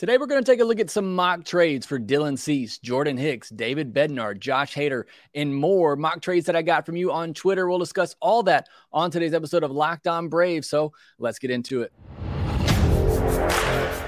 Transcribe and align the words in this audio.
Today, 0.00 0.16
we're 0.16 0.24
going 0.24 0.42
to 0.42 0.50
take 0.50 0.60
a 0.60 0.64
look 0.64 0.80
at 0.80 0.88
some 0.88 1.14
mock 1.14 1.44
trades 1.44 1.84
for 1.84 2.00
Dylan 2.00 2.38
Cease, 2.38 2.78
Jordan 2.78 3.18
Hicks, 3.18 3.50
David 3.50 3.92
Bednar, 3.92 4.38
Josh 4.38 4.74
Hader, 4.74 5.04
and 5.34 5.54
more 5.54 5.94
mock 5.94 6.22
trades 6.22 6.46
that 6.46 6.56
I 6.56 6.62
got 6.62 6.86
from 6.86 6.96
you 6.96 7.12
on 7.12 7.34
Twitter. 7.34 7.68
We'll 7.68 7.78
discuss 7.78 8.16
all 8.18 8.42
that 8.44 8.70
on 8.94 9.10
today's 9.10 9.34
episode 9.34 9.62
of 9.62 9.70
Locked 9.70 10.06
On 10.06 10.28
Braves. 10.30 10.70
So 10.70 10.94
let's 11.18 11.38
get 11.38 11.50
into 11.50 11.82
it. 11.82 11.92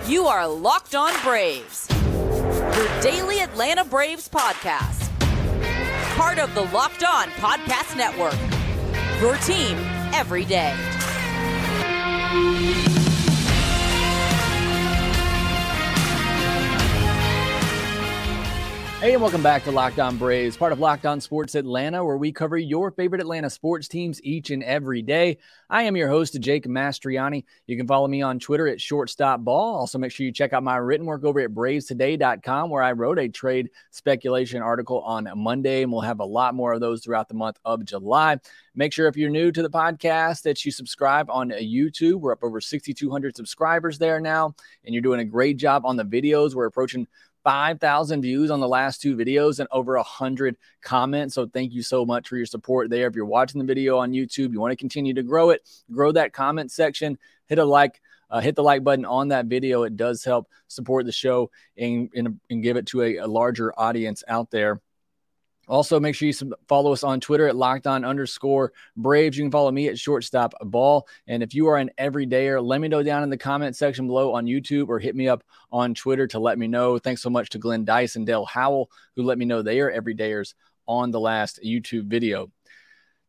You 0.09 0.25
are 0.25 0.49
Locked 0.49 0.95
On 0.95 1.13
Braves, 1.23 1.87
your 1.91 3.03
daily 3.03 3.41
Atlanta 3.41 3.85
Braves 3.85 4.31
podcast. 4.31 5.11
Part 6.17 6.39
of 6.39 6.55
the 6.55 6.63
Locked 6.75 7.05
On 7.05 7.29
Podcast 7.33 7.99
Network, 7.99 8.33
your 9.21 9.37
team 9.45 9.77
every 10.15 10.47
day. 10.47 10.75
Hey, 19.03 19.15
and 19.15 19.21
welcome 19.21 19.43
back 19.43 19.65
to 19.65 19.73
Locked 19.73 19.99
On 19.99 20.17
Braves, 20.17 20.57
part 20.57 20.71
of 20.71 20.79
Locked 20.79 21.07
On 21.07 21.21
Sports 21.21 21.57
Atlanta, 21.57 22.05
where 22.05 22.17
we 22.17 22.31
cover 22.31 22.57
your 22.57 22.93
favorite 22.93 23.21
Atlanta 23.21 23.51
sports 23.51 23.89
teams 23.89 24.23
each 24.23 24.51
and 24.51 24.63
every 24.63 25.03
day. 25.03 25.39
I 25.69 25.83
am 25.83 25.97
your 25.97 26.09
host, 26.09 26.39
Jake 26.39 26.67
Mastriani. 26.67 27.43
You 27.67 27.77
can 27.77 27.89
follow 27.89 28.07
me 28.07 28.23
on 28.23 28.39
Twitter 28.39 28.69
at 28.69 28.79
shortstopball. 28.79 29.49
Also, 29.49 29.99
make 29.99 30.13
sure 30.13 30.25
you 30.25 30.31
check 30.31 30.53
out 30.53 30.63
my 30.63 30.77
written 30.77 31.05
work 31.05 31.25
over 31.25 31.41
at 31.41 31.51
bravestoday.com, 31.51 32.71
where 32.71 32.85
I 32.85 32.93
wrote 32.93 33.19
a 33.19 33.29
trade 33.29 33.71
speculation 33.91 34.63
article 34.63 35.01
on 35.01 35.29
Monday, 35.35 35.83
and 35.83 35.91
we'll 35.91 36.03
have 36.03 36.21
a 36.21 36.25
lot 36.25 36.55
more 36.55 36.73
of 36.73 36.81
those 36.81 37.03
throughout 37.03 37.27
the 37.27 37.35
month 37.35 37.59
of 37.65 37.85
July. 37.85 38.39
Make 38.77 38.93
sure 38.93 39.09
if 39.09 39.17
you're 39.17 39.31
new 39.31 39.51
to 39.51 39.63
the 39.63 39.69
podcast 39.69 40.43
that 40.43 40.65
you 40.65 40.71
subscribe 40.71 41.29
on 41.29 41.51
YouTube. 41.51 42.21
We're 42.21 42.35
up 42.35 42.45
over 42.45 42.61
6,200 42.61 43.37
subscribers 43.37 43.99
there 43.99 44.21
now, 44.21 44.55
and 44.85 44.95
you're 44.95 45.03
doing 45.03 45.19
a 45.19 45.25
great 45.25 45.57
job 45.57 45.85
on 45.85 45.97
the 45.97 46.05
videos. 46.05 46.55
We're 46.55 46.67
approaching 46.67 47.09
5,000 47.45 48.23
views 48.23 48.51
on 48.51 48.61
the 48.61 48.69
last 48.69 49.01
two 49.01 49.17
videos 49.17 49.59
and 49.59 49.69
over 49.71 49.97
100 49.97 50.57
comments. 50.81 51.35
So 51.35 51.47
thank 51.47 51.73
you 51.73 51.83
so 51.83 52.05
much 52.05 52.29
for 52.29 52.37
your 52.37 52.47
support 52.47 52.91
there. 52.91 53.07
If 53.07 53.15
you're 53.15 53.25
watching 53.25 53.59
the 53.59 53.67
video 53.67 53.99
on 53.99 54.13
YouTube, 54.13 54.53
you 54.53 54.61
want 54.61 54.73
to 54.73 54.77
continue 54.77 55.15
to 55.15 55.23
grow 55.23 55.51
it, 55.51 55.69
grow 55.91 56.13
that 56.13 56.33
comment 56.33 56.71
section, 56.71 57.19
hit 57.47 57.59
a 57.59 57.65
like. 57.65 58.01
Uh, 58.31 58.41
hit 58.41 58.57
the 58.57 58.63
like 58.63 58.83
button 58.83 59.05
on 59.05 59.29
that 59.29 59.45
video. 59.45 59.83
It 59.83 59.95
does 59.95 60.25
help 60.25 60.49
support 60.67 61.05
the 61.05 61.13
show 61.13 61.51
and, 61.77 62.09
and, 62.15 62.41
and 62.49 62.63
give 62.63 62.79
it 62.79 62.87
to 62.87 63.03
a, 63.03 63.17
a 63.19 63.27
larger 63.27 63.79
audience 63.79 64.25
out 64.27 64.51
there. 64.51 64.81
Also, 65.69 66.01
make 66.01 66.15
sure 66.15 66.27
you 66.27 66.35
follow 66.69 66.93
us 66.93 67.05
on 67.05 67.21
Twitter 67.21 67.47
at 67.47 67.57
locked 67.57 67.87
on 67.87 68.05
underscore 68.05 68.73
Braves. 68.97 69.37
You 69.37 69.45
can 69.45 69.51
follow 69.53 69.71
me 69.71 69.89
at 69.89 69.99
shortstop 69.99 70.55
ball. 70.61 71.07
And 71.29 71.43
if 71.43 71.55
you 71.55 71.69
are 71.69 71.77
an 71.77 71.91
everydayer, 71.99 72.63
let 72.63 72.81
me 72.81 72.89
know 72.89 73.03
down 73.03 73.23
in 73.23 73.31
the 73.31 73.39
comment 73.39 73.77
section 73.77 74.09
below 74.09 74.35
on 74.35 74.47
YouTube 74.47 74.89
or 74.89 74.99
hit 74.99 75.15
me 75.15 75.29
up 75.29 75.45
on 75.71 75.95
Twitter 75.95 76.27
to 76.29 76.41
let 76.41 76.59
me 76.59 76.67
know. 76.67 76.99
Thanks 76.99 77.23
so 77.23 77.31
much 77.31 77.51
to 77.51 77.59
Glenn 77.59 77.85
Dice 77.85 78.17
and 78.17 78.27
Dale 78.27 78.45
Howell, 78.45 78.91
who 79.15 79.23
let 79.23 79.39
me 79.39 79.45
know 79.45 79.63
they 79.63 79.81
are 79.81 79.93
everydayers 79.93 80.55
on 80.89 81.13
the 81.13 81.21
last 81.21 81.61
YouTube 81.65 82.07
video. 82.07 82.51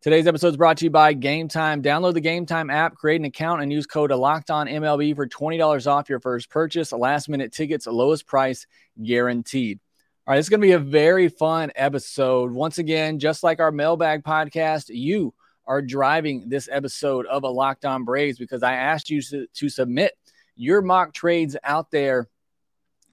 Today's 0.01 0.27
episode 0.27 0.49
is 0.49 0.57
brought 0.57 0.75
to 0.79 0.85
you 0.85 0.91
by 0.91 1.13
Game 1.13 1.47
Time. 1.47 1.81
Download 1.81 2.13
the 2.13 2.19
Game 2.19 2.45
Time 2.45 2.69
app, 2.69 2.95
create 2.95 3.21
an 3.21 3.25
account, 3.25 3.61
and 3.61 3.71
use 3.71 3.85
code 3.85 4.11
Locked 4.11 4.51
On 4.51 4.67
MLB 4.67 5.15
for 5.15 5.27
twenty 5.27 5.57
dollars 5.57 5.87
off 5.87 6.09
your 6.09 6.19
first 6.19 6.49
purchase. 6.49 6.91
Last 6.91 7.29
minute 7.29 7.53
tickets, 7.53 7.87
lowest 7.87 8.27
price 8.27 8.67
guaranteed. 9.01 9.79
All 10.25 10.31
right, 10.31 10.39
it's 10.39 10.47
going 10.47 10.61
to 10.61 10.67
be 10.67 10.71
a 10.71 10.79
very 10.79 11.27
fun 11.27 11.73
episode. 11.75 12.53
Once 12.53 12.77
again, 12.77 13.19
just 13.19 13.43
like 13.43 13.59
our 13.59 13.73
mailbag 13.73 14.23
podcast, 14.23 14.85
you 14.87 15.33
are 15.65 15.81
driving 15.81 16.47
this 16.47 16.69
episode 16.71 17.25
of 17.25 17.43
a 17.43 17.49
Locked 17.49 17.83
On 17.83 18.05
Braves 18.05 18.37
because 18.37 18.63
I 18.63 18.75
asked 18.75 19.09
you 19.09 19.21
to, 19.21 19.47
to 19.53 19.67
submit 19.67 20.13
your 20.55 20.81
mock 20.81 21.13
trades 21.13 21.57
out 21.61 21.91
there 21.91 22.29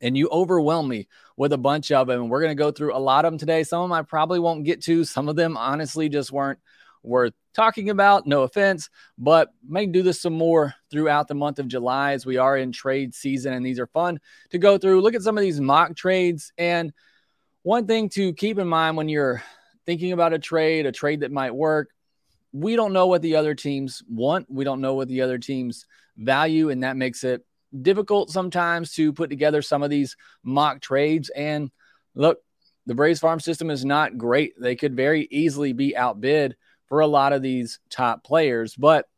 and 0.00 0.16
you 0.16 0.28
overwhelm 0.28 0.86
me 0.86 1.08
with 1.36 1.53
a 1.53 1.58
bunch 1.58 1.91
of 1.91 2.06
them. 2.06 2.28
We're 2.28 2.42
going 2.42 2.56
to 2.56 2.62
go 2.62 2.70
through 2.70 2.94
a 2.94 2.98
lot 3.00 3.25
of 3.25 3.33
them 3.33 3.38
today. 3.38 3.64
Some 3.64 3.81
of 3.81 3.88
them 3.88 3.92
I 3.92 4.03
probably 4.03 4.38
won't 4.38 4.64
get 4.64 4.81
to. 4.84 5.03
Some 5.03 5.28
of 5.28 5.34
them 5.34 5.56
honestly 5.56 6.08
just 6.08 6.31
weren't 6.31 6.61
worth 7.03 7.33
talking 7.55 7.91
about. 7.91 8.27
No 8.27 8.43
offense, 8.43 8.88
but 9.19 9.50
may 9.66 9.87
do 9.87 10.03
this 10.03 10.21
some 10.21 10.33
more 10.33 10.75
throughout 10.91 11.28
the 11.28 11.34
month 11.34 11.59
of 11.59 11.69
July 11.69 12.12
as 12.12 12.27
we 12.27 12.37
are 12.37 12.56
in 12.56 12.72
trade 12.72 13.15
season. 13.15 13.53
And 13.53 13.65
these 13.65 13.81
are 13.81 13.87
fun 13.87 14.21
to 14.50 14.59
go 14.59 14.78
through. 14.78 15.00
Look 15.00 15.15
at 15.15 15.22
some 15.22 15.37
of 15.37 15.43
these 15.43 15.61
mock 15.61 15.97
trades. 15.97 16.53
And 16.59 16.93
one 17.62 17.87
thing 17.87 18.09
to 18.11 18.33
keep 18.33 18.59
in 18.59 18.69
mind 18.69 18.97
when 18.97 19.09
you're 19.09 19.43
thinking 19.87 20.12
about 20.12 20.33
a 20.33 20.38
trade, 20.38 20.87
a 20.87 20.93
trade 20.93 21.21
that 21.21 21.33
might 21.33 21.55
work, 21.55 21.91
we 22.53 22.77
don't 22.77 22.93
know 22.93 23.06
what 23.06 23.22
the 23.22 23.37
other 23.37 23.55
teams 23.55 24.03
want. 24.09 24.47
We 24.50 24.65
don't 24.65 24.81
know 24.81 24.94
what 24.94 25.09
the 25.09 25.22
other 25.22 25.38
teams 25.38 25.87
value. 26.17 26.71
And 26.71 26.82
that 26.82 26.97
makes 26.97 27.25
it 27.25 27.44
difficult 27.82 28.31
sometimes 28.31 28.93
to 28.94 29.12
put 29.12 29.31
together 29.31 29.62
some 29.62 29.82
of 29.82 29.91
these 29.91 30.17
mock 30.43 30.81
trades. 30.81 31.31
And 31.31 31.71
look, 32.15 32.38
the 32.87 32.94
Braves 32.94 33.21
farm 33.21 33.41
system 33.41 33.71
is 33.71 33.84
not 33.84 34.19
great. 34.19 34.55
They 34.59 34.75
could 34.75 34.97
very 34.97 35.28
easily 35.31 35.72
be 35.72 35.97
outbid 35.97 36.56
for 36.90 37.00
a 37.00 37.06
lot 37.06 37.32
of 37.32 37.40
these 37.40 37.78
top 37.88 38.22
players. 38.22 38.76
But 38.76 39.08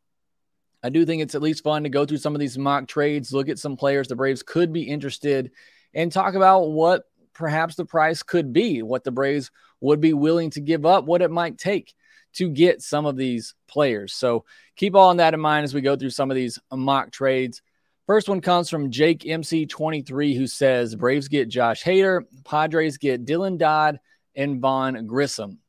I 0.81 0.89
do 0.89 1.05
think 1.05 1.21
it's 1.21 1.35
at 1.35 1.41
least 1.41 1.63
fun 1.63 1.83
to 1.83 1.89
go 1.89 2.05
through 2.05 2.17
some 2.17 2.35
of 2.35 2.39
these 2.39 2.57
mock 2.57 2.87
trades, 2.87 3.33
look 3.33 3.49
at 3.49 3.59
some 3.59 3.75
players 3.75 4.07
the 4.07 4.15
Braves 4.15 4.43
could 4.43 4.71
be 4.71 4.83
interested, 4.83 5.51
and 5.93 6.11
talk 6.11 6.35
about 6.35 6.71
what 6.71 7.03
perhaps 7.33 7.75
the 7.75 7.85
price 7.85 8.23
could 8.23 8.53
be, 8.53 8.81
what 8.81 9.03
the 9.03 9.11
Braves 9.11 9.51
would 9.81 9.99
be 9.99 10.13
willing 10.13 10.51
to 10.51 10.61
give 10.61 10.85
up, 10.85 11.05
what 11.05 11.21
it 11.21 11.31
might 11.31 11.57
take 11.57 11.93
to 12.33 12.49
get 12.49 12.81
some 12.81 13.05
of 13.05 13.17
these 13.17 13.55
players. 13.67 14.13
So 14.13 14.45
keep 14.75 14.95
all 14.95 15.13
that 15.15 15.33
in 15.33 15.39
mind 15.39 15.63
as 15.63 15.73
we 15.73 15.81
go 15.81 15.95
through 15.95 16.11
some 16.11 16.31
of 16.31 16.35
these 16.35 16.59
mock 16.71 17.11
trades. 17.11 17.61
First 18.05 18.29
one 18.29 18.41
comes 18.41 18.69
from 18.69 18.91
Jake 18.91 19.21
MC23, 19.21 20.35
who 20.35 20.45
says 20.47 20.95
Braves 20.95 21.27
get 21.27 21.47
Josh 21.47 21.83
Hader, 21.83 22.23
Padres 22.43 22.97
get 22.97 23.25
Dylan 23.25 23.57
Dodd 23.57 23.99
and 24.35 24.59
Vaughn 24.59 25.07
Grissom. 25.07 25.59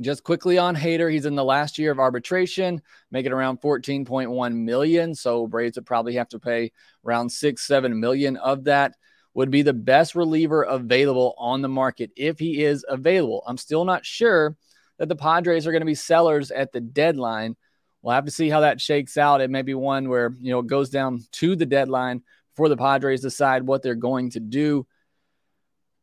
Just 0.00 0.24
quickly 0.24 0.58
on 0.58 0.74
Hader, 0.74 1.10
he's 1.10 1.26
in 1.26 1.34
the 1.34 1.44
last 1.44 1.78
year 1.78 1.92
of 1.92 2.00
arbitration, 2.00 2.82
making 3.10 3.32
around 3.32 3.60
14.1 3.60 4.54
million. 4.54 5.14
So 5.14 5.46
Braves 5.46 5.76
would 5.76 5.86
probably 5.86 6.14
have 6.14 6.28
to 6.30 6.38
pay 6.38 6.72
around 7.04 7.30
six, 7.30 7.66
seven 7.66 8.00
million 8.00 8.36
of 8.36 8.64
that. 8.64 8.94
Would 9.34 9.50
be 9.50 9.62
the 9.62 9.72
best 9.72 10.14
reliever 10.14 10.62
available 10.62 11.34
on 11.38 11.62
the 11.62 11.68
market 11.68 12.10
if 12.16 12.38
he 12.38 12.62
is 12.64 12.84
available. 12.86 13.42
I'm 13.46 13.56
still 13.56 13.86
not 13.86 14.04
sure 14.04 14.56
that 14.98 15.08
the 15.08 15.16
Padres 15.16 15.66
are 15.66 15.72
going 15.72 15.80
to 15.80 15.86
be 15.86 15.94
sellers 15.94 16.50
at 16.50 16.70
the 16.72 16.82
deadline. 16.82 17.56
We'll 18.02 18.14
have 18.14 18.26
to 18.26 18.30
see 18.30 18.50
how 18.50 18.60
that 18.60 18.80
shakes 18.80 19.16
out. 19.16 19.40
It 19.40 19.48
may 19.48 19.62
be 19.62 19.72
one 19.74 20.10
where 20.10 20.34
you 20.38 20.52
know 20.52 20.58
it 20.58 20.66
goes 20.66 20.90
down 20.90 21.20
to 21.32 21.56
the 21.56 21.64
deadline 21.64 22.22
before 22.52 22.68
the 22.68 22.76
Padres 22.76 23.22
decide 23.22 23.62
what 23.62 23.82
they're 23.82 23.94
going 23.94 24.30
to 24.30 24.40
do. 24.40 24.86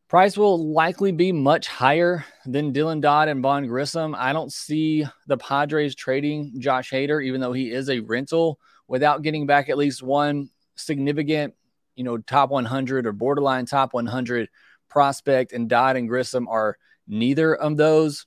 Price 0.09 0.35
will 0.35 0.73
likely 0.73 1.11
be 1.11 1.31
much 1.31 1.67
higher 1.67 2.25
than 2.43 2.73
Dylan 2.73 2.99
Dodd 2.99 3.27
and 3.27 3.43
Vaughn 3.43 3.67
Grissom. 3.67 4.15
I 4.17 4.33
don't 4.33 4.51
see 4.51 5.05
the 5.27 5.37
Padres 5.37 5.93
trading 5.93 6.55
Josh 6.57 6.89
Hader, 6.89 7.23
even 7.23 7.39
though 7.39 7.53
he 7.53 7.69
is 7.71 7.91
a 7.91 7.99
rental, 7.99 8.59
without 8.87 9.21
getting 9.21 9.45
back 9.45 9.69
at 9.69 9.77
least 9.77 10.01
one 10.01 10.49
significant, 10.75 11.53
you 11.95 12.03
know, 12.03 12.17
top 12.17 12.49
100 12.49 13.05
or 13.05 13.11
borderline 13.11 13.67
top 13.67 13.93
100 13.93 14.49
prospect. 14.89 15.53
And 15.53 15.69
Dodd 15.69 15.95
and 15.95 16.09
Grissom 16.09 16.47
are 16.47 16.79
neither 17.07 17.55
of 17.55 17.77
those. 17.77 18.25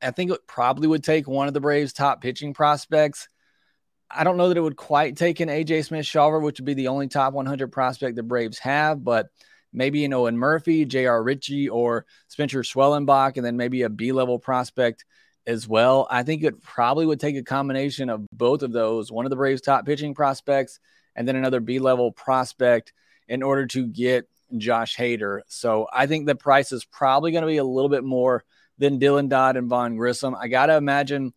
I 0.00 0.12
think 0.12 0.30
it 0.30 0.46
probably 0.46 0.88
would 0.88 1.04
take 1.04 1.28
one 1.28 1.46
of 1.46 1.52
the 1.52 1.60
Braves' 1.60 1.92
top 1.92 2.22
pitching 2.22 2.54
prospects. 2.54 3.28
I 4.10 4.24
don't 4.24 4.38
know 4.38 4.48
that 4.48 4.56
it 4.56 4.62
would 4.62 4.76
quite 4.76 5.18
take 5.18 5.40
an 5.40 5.50
AJ 5.50 5.84
Smith 5.84 6.06
Shawver, 6.06 6.40
which 6.40 6.58
would 6.58 6.64
be 6.64 6.72
the 6.72 6.88
only 6.88 7.08
top 7.08 7.34
100 7.34 7.70
prospect 7.70 8.16
the 8.16 8.22
Braves 8.22 8.58
have, 8.60 9.04
but– 9.04 9.26
maybe 9.74 10.04
an 10.04 10.14
Owen 10.14 10.38
Murphy, 10.38 10.84
J.R. 10.84 11.22
Ritchie, 11.22 11.68
or 11.68 12.06
Spencer 12.28 12.62
Schwellenbach, 12.62 13.36
and 13.36 13.44
then 13.44 13.56
maybe 13.56 13.82
a 13.82 13.90
B 13.90 14.12
level 14.12 14.38
prospect 14.38 15.04
as 15.46 15.68
well. 15.68 16.06
I 16.10 16.22
think 16.22 16.42
it 16.42 16.62
probably 16.62 17.04
would 17.04 17.20
take 17.20 17.36
a 17.36 17.42
combination 17.42 18.08
of 18.08 18.26
both 18.32 18.62
of 18.62 18.72
those, 18.72 19.12
one 19.12 19.26
of 19.26 19.30
the 19.30 19.36
Braves' 19.36 19.60
top 19.60 19.84
pitching 19.84 20.14
prospects, 20.14 20.78
and 21.14 21.28
then 21.28 21.36
another 21.36 21.60
B 21.60 21.78
level 21.78 22.12
prospect 22.12 22.92
in 23.28 23.42
order 23.42 23.66
to 23.66 23.86
get 23.86 24.28
Josh 24.56 24.96
Hader. 24.96 25.40
So 25.48 25.86
I 25.92 26.06
think 26.06 26.26
the 26.26 26.34
price 26.34 26.72
is 26.72 26.84
probably 26.84 27.32
going 27.32 27.42
to 27.42 27.48
be 27.48 27.58
a 27.58 27.64
little 27.64 27.88
bit 27.88 28.04
more 28.04 28.44
than 28.78 28.98
Dylan 28.98 29.28
Dodd 29.28 29.56
and 29.56 29.68
Vaughn 29.68 29.96
Grissom. 29.96 30.34
I 30.34 30.48
got 30.48 30.66
to 30.66 30.76
imagine 30.76 31.32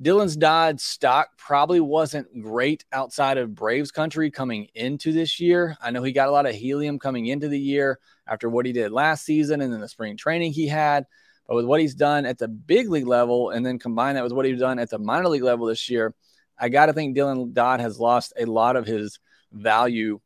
Dylan's 0.00 0.36
Dodd 0.36 0.80
stock 0.80 1.36
probably 1.36 1.80
wasn't 1.80 2.40
great 2.40 2.84
outside 2.92 3.36
of 3.36 3.54
Braves 3.54 3.90
country 3.90 4.30
coming 4.30 4.68
into 4.74 5.12
this 5.12 5.38
year. 5.38 5.76
I 5.82 5.90
know 5.90 6.02
he 6.02 6.12
got 6.12 6.28
a 6.28 6.32
lot 6.32 6.46
of 6.46 6.54
helium 6.54 6.98
coming 6.98 7.26
into 7.26 7.48
the 7.48 7.60
year 7.60 7.98
after 8.26 8.48
what 8.48 8.64
he 8.64 8.72
did 8.72 8.90
last 8.90 9.24
season 9.24 9.60
and 9.60 9.72
then 9.72 9.80
the 9.80 9.88
spring 9.88 10.16
training 10.16 10.52
he 10.52 10.66
had. 10.66 11.06
But 11.46 11.56
with 11.56 11.66
what 11.66 11.80
he's 11.80 11.94
done 11.94 12.24
at 12.24 12.38
the 12.38 12.48
big 12.48 12.88
league 12.88 13.06
level 13.06 13.50
and 13.50 13.66
then 13.66 13.78
combine 13.78 14.14
that 14.14 14.24
with 14.24 14.32
what 14.32 14.46
he's 14.46 14.60
done 14.60 14.78
at 14.78 14.88
the 14.88 14.98
minor 14.98 15.28
league 15.28 15.42
level 15.42 15.66
this 15.66 15.90
year, 15.90 16.14
I 16.58 16.68
got 16.68 16.86
to 16.86 16.92
think 16.92 17.16
Dylan 17.16 17.52
Dodd 17.52 17.80
has 17.80 18.00
lost 18.00 18.32
a 18.38 18.46
lot 18.46 18.76
of 18.76 18.86
his 18.86 19.18
value. 19.52 20.20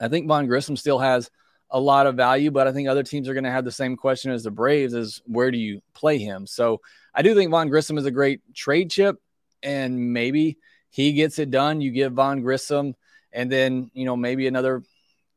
I 0.00 0.08
think 0.08 0.26
Vaughn 0.26 0.46
Grissom 0.46 0.76
still 0.76 0.98
has 0.98 1.30
a 1.74 1.80
lot 1.80 2.06
of 2.06 2.14
value, 2.14 2.52
but 2.52 2.68
I 2.68 2.72
think 2.72 2.88
other 2.88 3.02
teams 3.02 3.28
are 3.28 3.34
going 3.34 3.44
to 3.44 3.50
have 3.50 3.64
the 3.64 3.72
same 3.72 3.96
question 3.96 4.30
as 4.30 4.44
the 4.44 4.50
Braves 4.52 4.94
is 4.94 5.20
where 5.26 5.50
do 5.50 5.58
you 5.58 5.82
play 5.92 6.18
him? 6.18 6.46
So 6.46 6.80
I 7.12 7.22
do 7.22 7.34
think 7.34 7.50
Vaughn 7.50 7.68
Grissom 7.68 7.98
is 7.98 8.06
a 8.06 8.12
great 8.12 8.40
trade 8.54 8.92
chip, 8.92 9.16
and 9.60 10.12
maybe 10.12 10.58
he 10.90 11.12
gets 11.14 11.40
it 11.40 11.50
done. 11.50 11.80
You 11.80 11.90
give 11.90 12.12
Vaughn 12.12 12.42
Grissom, 12.42 12.94
and 13.32 13.50
then 13.50 13.90
you 13.92 14.04
know 14.04 14.16
maybe 14.16 14.46
another 14.46 14.84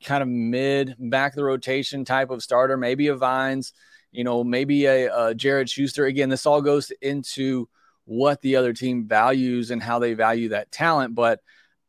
kind 0.03 0.21
of 0.21 0.29
mid 0.29 0.95
back 0.99 1.31
of 1.31 1.37
the 1.37 1.43
rotation 1.43 2.05
type 2.05 2.29
of 2.29 2.43
starter, 2.43 2.77
maybe 2.77 3.07
a 3.07 3.15
Vines, 3.15 3.73
you 4.11 4.23
know, 4.23 4.43
maybe 4.43 4.85
a, 4.85 5.29
a 5.29 5.33
Jared 5.33 5.71
Schuster. 5.71 6.05
Again, 6.05 6.29
this 6.29 6.45
all 6.45 6.61
goes 6.61 6.91
into 7.01 7.67
what 8.05 8.41
the 8.41 8.57
other 8.57 8.73
team 8.73 9.07
values 9.07 9.71
and 9.71 9.81
how 9.81 9.97
they 9.97 10.13
value 10.13 10.49
that 10.49 10.71
talent. 10.71 11.15
But 11.15 11.39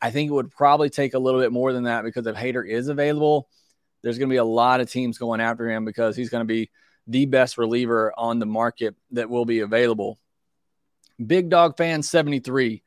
I 0.01 0.11
think 0.11 0.31
it 0.31 0.35
would 0.35 0.51
probably 0.51 0.89
take 0.89 1.13
a 1.13 1.19
little 1.19 1.41
bit 1.41 1.53
more 1.53 1.75
than 1.75 1.85
that 1.85 2.03
because 2.03 2.27
if 2.27 2.35
Hader 2.35 2.67
is 2.67 2.89
available, 2.89 3.47
there's 4.03 4.19
going 4.19 4.29
to 4.29 4.33
be 4.33 4.39
a 4.39 4.45
lot 4.45 4.81
of 4.81 4.91
teams 4.91 5.19
going 5.19 5.41
after 5.41 5.69
him 5.69 5.85
because 5.85 6.17
he's 6.17 6.31
going 6.31 6.43
to 6.43 6.53
be 6.53 6.71
the 7.07 7.27
best 7.27 7.59
reliever 7.59 8.13
on 8.17 8.39
the 8.39 8.47
market 8.47 8.95
that 9.13 9.31
will 9.31 9.45
be 9.45 9.61
available. 9.61 10.19
Big 11.25 11.49
Dog 11.49 11.77
Fan 11.77 12.03
73. 12.03 12.83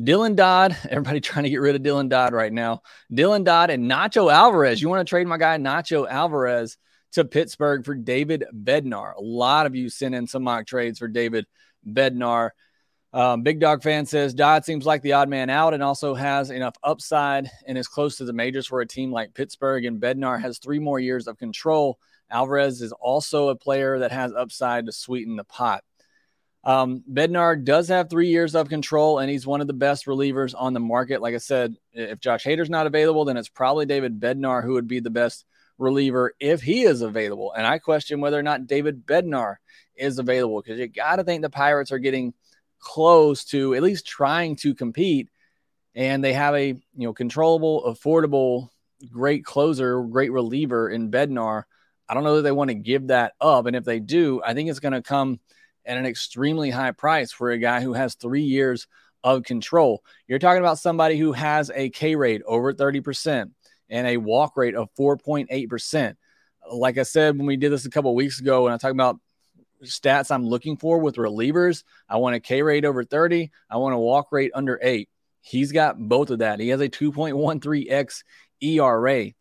Dylan 0.00 0.36
Dodd, 0.36 0.76
everybody 0.88 1.20
trying 1.20 1.44
to 1.44 1.50
get 1.50 1.60
rid 1.60 1.76
of 1.76 1.82
Dylan 1.82 2.08
Dodd 2.08 2.32
right 2.32 2.52
now. 2.52 2.82
Dylan 3.12 3.44
Dodd 3.44 3.70
and 3.70 3.90
Nacho 3.90 4.32
Alvarez. 4.32 4.80
You 4.80 4.88
want 4.88 5.06
to 5.06 5.10
trade 5.10 5.26
my 5.26 5.38
guy 5.38 5.58
Nacho 5.58 6.08
Alvarez 6.08 6.76
to 7.12 7.24
Pittsburgh 7.24 7.84
for 7.84 7.94
David 7.94 8.44
Bednar. 8.52 9.14
A 9.16 9.20
lot 9.22 9.66
of 9.66 9.74
you 9.74 9.88
sent 9.88 10.14
in 10.14 10.26
some 10.26 10.44
mock 10.44 10.66
trades 10.66 10.98
for 10.98 11.08
David 11.08 11.46
Bednar. 11.86 12.50
Um, 13.14 13.42
Big 13.42 13.60
Dog 13.60 13.82
fan 13.82 14.06
says 14.06 14.32
Dodd 14.32 14.64
seems 14.64 14.86
like 14.86 15.02
the 15.02 15.12
odd 15.12 15.28
man 15.28 15.50
out 15.50 15.74
and 15.74 15.82
also 15.82 16.14
has 16.14 16.50
enough 16.50 16.76
upside 16.82 17.50
and 17.66 17.76
is 17.76 17.86
close 17.86 18.16
to 18.16 18.24
the 18.24 18.32
majors 18.32 18.66
for 18.66 18.80
a 18.80 18.86
team 18.86 19.12
like 19.12 19.34
Pittsburgh. 19.34 19.84
And 19.84 20.00
Bednar 20.00 20.40
has 20.40 20.58
three 20.58 20.78
more 20.78 20.98
years 20.98 21.28
of 21.28 21.38
control. 21.38 21.98
Alvarez 22.30 22.80
is 22.80 22.92
also 22.92 23.48
a 23.48 23.56
player 23.56 23.98
that 23.98 24.12
has 24.12 24.32
upside 24.32 24.86
to 24.86 24.92
sweeten 24.92 25.36
the 25.36 25.44
pot. 25.44 25.84
Um, 26.64 27.02
Bednar 27.12 27.62
does 27.62 27.88
have 27.88 28.08
three 28.08 28.28
years 28.28 28.54
of 28.54 28.68
control, 28.68 29.18
and 29.18 29.28
he's 29.28 29.46
one 29.46 29.60
of 29.60 29.66
the 29.66 29.72
best 29.72 30.06
relievers 30.06 30.54
on 30.56 30.72
the 30.72 30.80
market. 30.80 31.20
Like 31.20 31.34
I 31.34 31.38
said, 31.38 31.76
if 31.92 32.20
Josh 32.20 32.44
Hader's 32.44 32.70
not 32.70 32.86
available, 32.86 33.24
then 33.24 33.36
it's 33.36 33.48
probably 33.48 33.84
David 33.84 34.20
Bednar 34.20 34.62
who 34.62 34.74
would 34.74 34.86
be 34.86 35.00
the 35.00 35.10
best 35.10 35.44
reliever 35.76 36.34
if 36.38 36.62
he 36.62 36.84
is 36.84 37.02
available. 37.02 37.52
And 37.52 37.66
I 37.66 37.78
question 37.78 38.20
whether 38.20 38.38
or 38.38 38.44
not 38.44 38.66
David 38.66 39.04
Bednar 39.04 39.56
is 39.96 40.18
available 40.18 40.62
because 40.62 40.78
you 40.78 40.86
got 40.86 41.16
to 41.16 41.24
think 41.24 41.42
the 41.42 41.50
Pirates 41.50 41.92
are 41.92 41.98
getting 41.98 42.32
close 42.82 43.44
to 43.46 43.74
at 43.74 43.82
least 43.82 44.06
trying 44.06 44.56
to 44.56 44.74
compete, 44.74 45.30
and 45.94 46.22
they 46.22 46.34
have 46.34 46.54
a 46.54 46.68
you 46.68 46.82
know 46.94 47.14
controllable, 47.14 47.84
affordable, 47.84 48.68
great 49.10 49.44
closer, 49.44 50.02
great 50.02 50.32
reliever 50.32 50.90
in 50.90 51.10
Bednar. 51.10 51.64
I 52.08 52.14
don't 52.14 52.24
know 52.24 52.36
that 52.36 52.42
they 52.42 52.52
want 52.52 52.68
to 52.68 52.74
give 52.74 53.06
that 53.06 53.32
up, 53.40 53.66
and 53.66 53.76
if 53.76 53.84
they 53.84 54.00
do, 54.00 54.42
I 54.44 54.52
think 54.52 54.68
it's 54.68 54.80
going 54.80 54.92
to 54.92 55.02
come 55.02 55.40
at 55.86 55.96
an 55.96 56.06
extremely 56.06 56.70
high 56.70 56.92
price 56.92 57.32
for 57.32 57.50
a 57.50 57.58
guy 57.58 57.80
who 57.80 57.94
has 57.94 58.14
three 58.14 58.42
years 58.42 58.86
of 59.24 59.44
control. 59.44 60.02
You're 60.26 60.38
talking 60.38 60.60
about 60.60 60.78
somebody 60.78 61.16
who 61.16 61.32
has 61.32 61.70
a 61.74 61.90
K 61.90 62.16
rate 62.16 62.42
over 62.46 62.72
30% 62.72 63.50
and 63.88 64.06
a 64.06 64.16
walk 64.16 64.56
rate 64.56 64.74
of 64.74 64.88
4.8%. 64.98 66.16
Like 66.70 66.98
I 66.98 67.02
said, 67.02 67.36
when 67.36 67.46
we 67.46 67.56
did 67.56 67.72
this 67.72 67.86
a 67.86 67.90
couple 67.90 68.14
weeks 68.14 68.40
ago, 68.40 68.64
when 68.64 68.72
I 68.72 68.76
talked 68.76 68.92
about 68.92 69.18
stats 69.82 70.30
I'm 70.30 70.46
looking 70.46 70.76
for 70.76 70.98
with 70.98 71.16
relievers, 71.16 71.84
I 72.08 72.16
want 72.16 72.36
a 72.36 72.40
K 72.40 72.62
rate 72.62 72.84
over 72.84 73.04
30, 73.04 73.50
I 73.70 73.76
want 73.76 73.94
a 73.94 73.98
walk 73.98 74.32
rate 74.32 74.52
under 74.54 74.78
eight. 74.82 75.08
He's 75.40 75.72
got 75.72 75.98
both 75.98 76.30
of 76.30 76.38
that. 76.38 76.60
He 76.60 76.68
has 76.68 76.80
a 76.80 76.88
2.13x 76.88 78.22
ERA. 78.60 79.32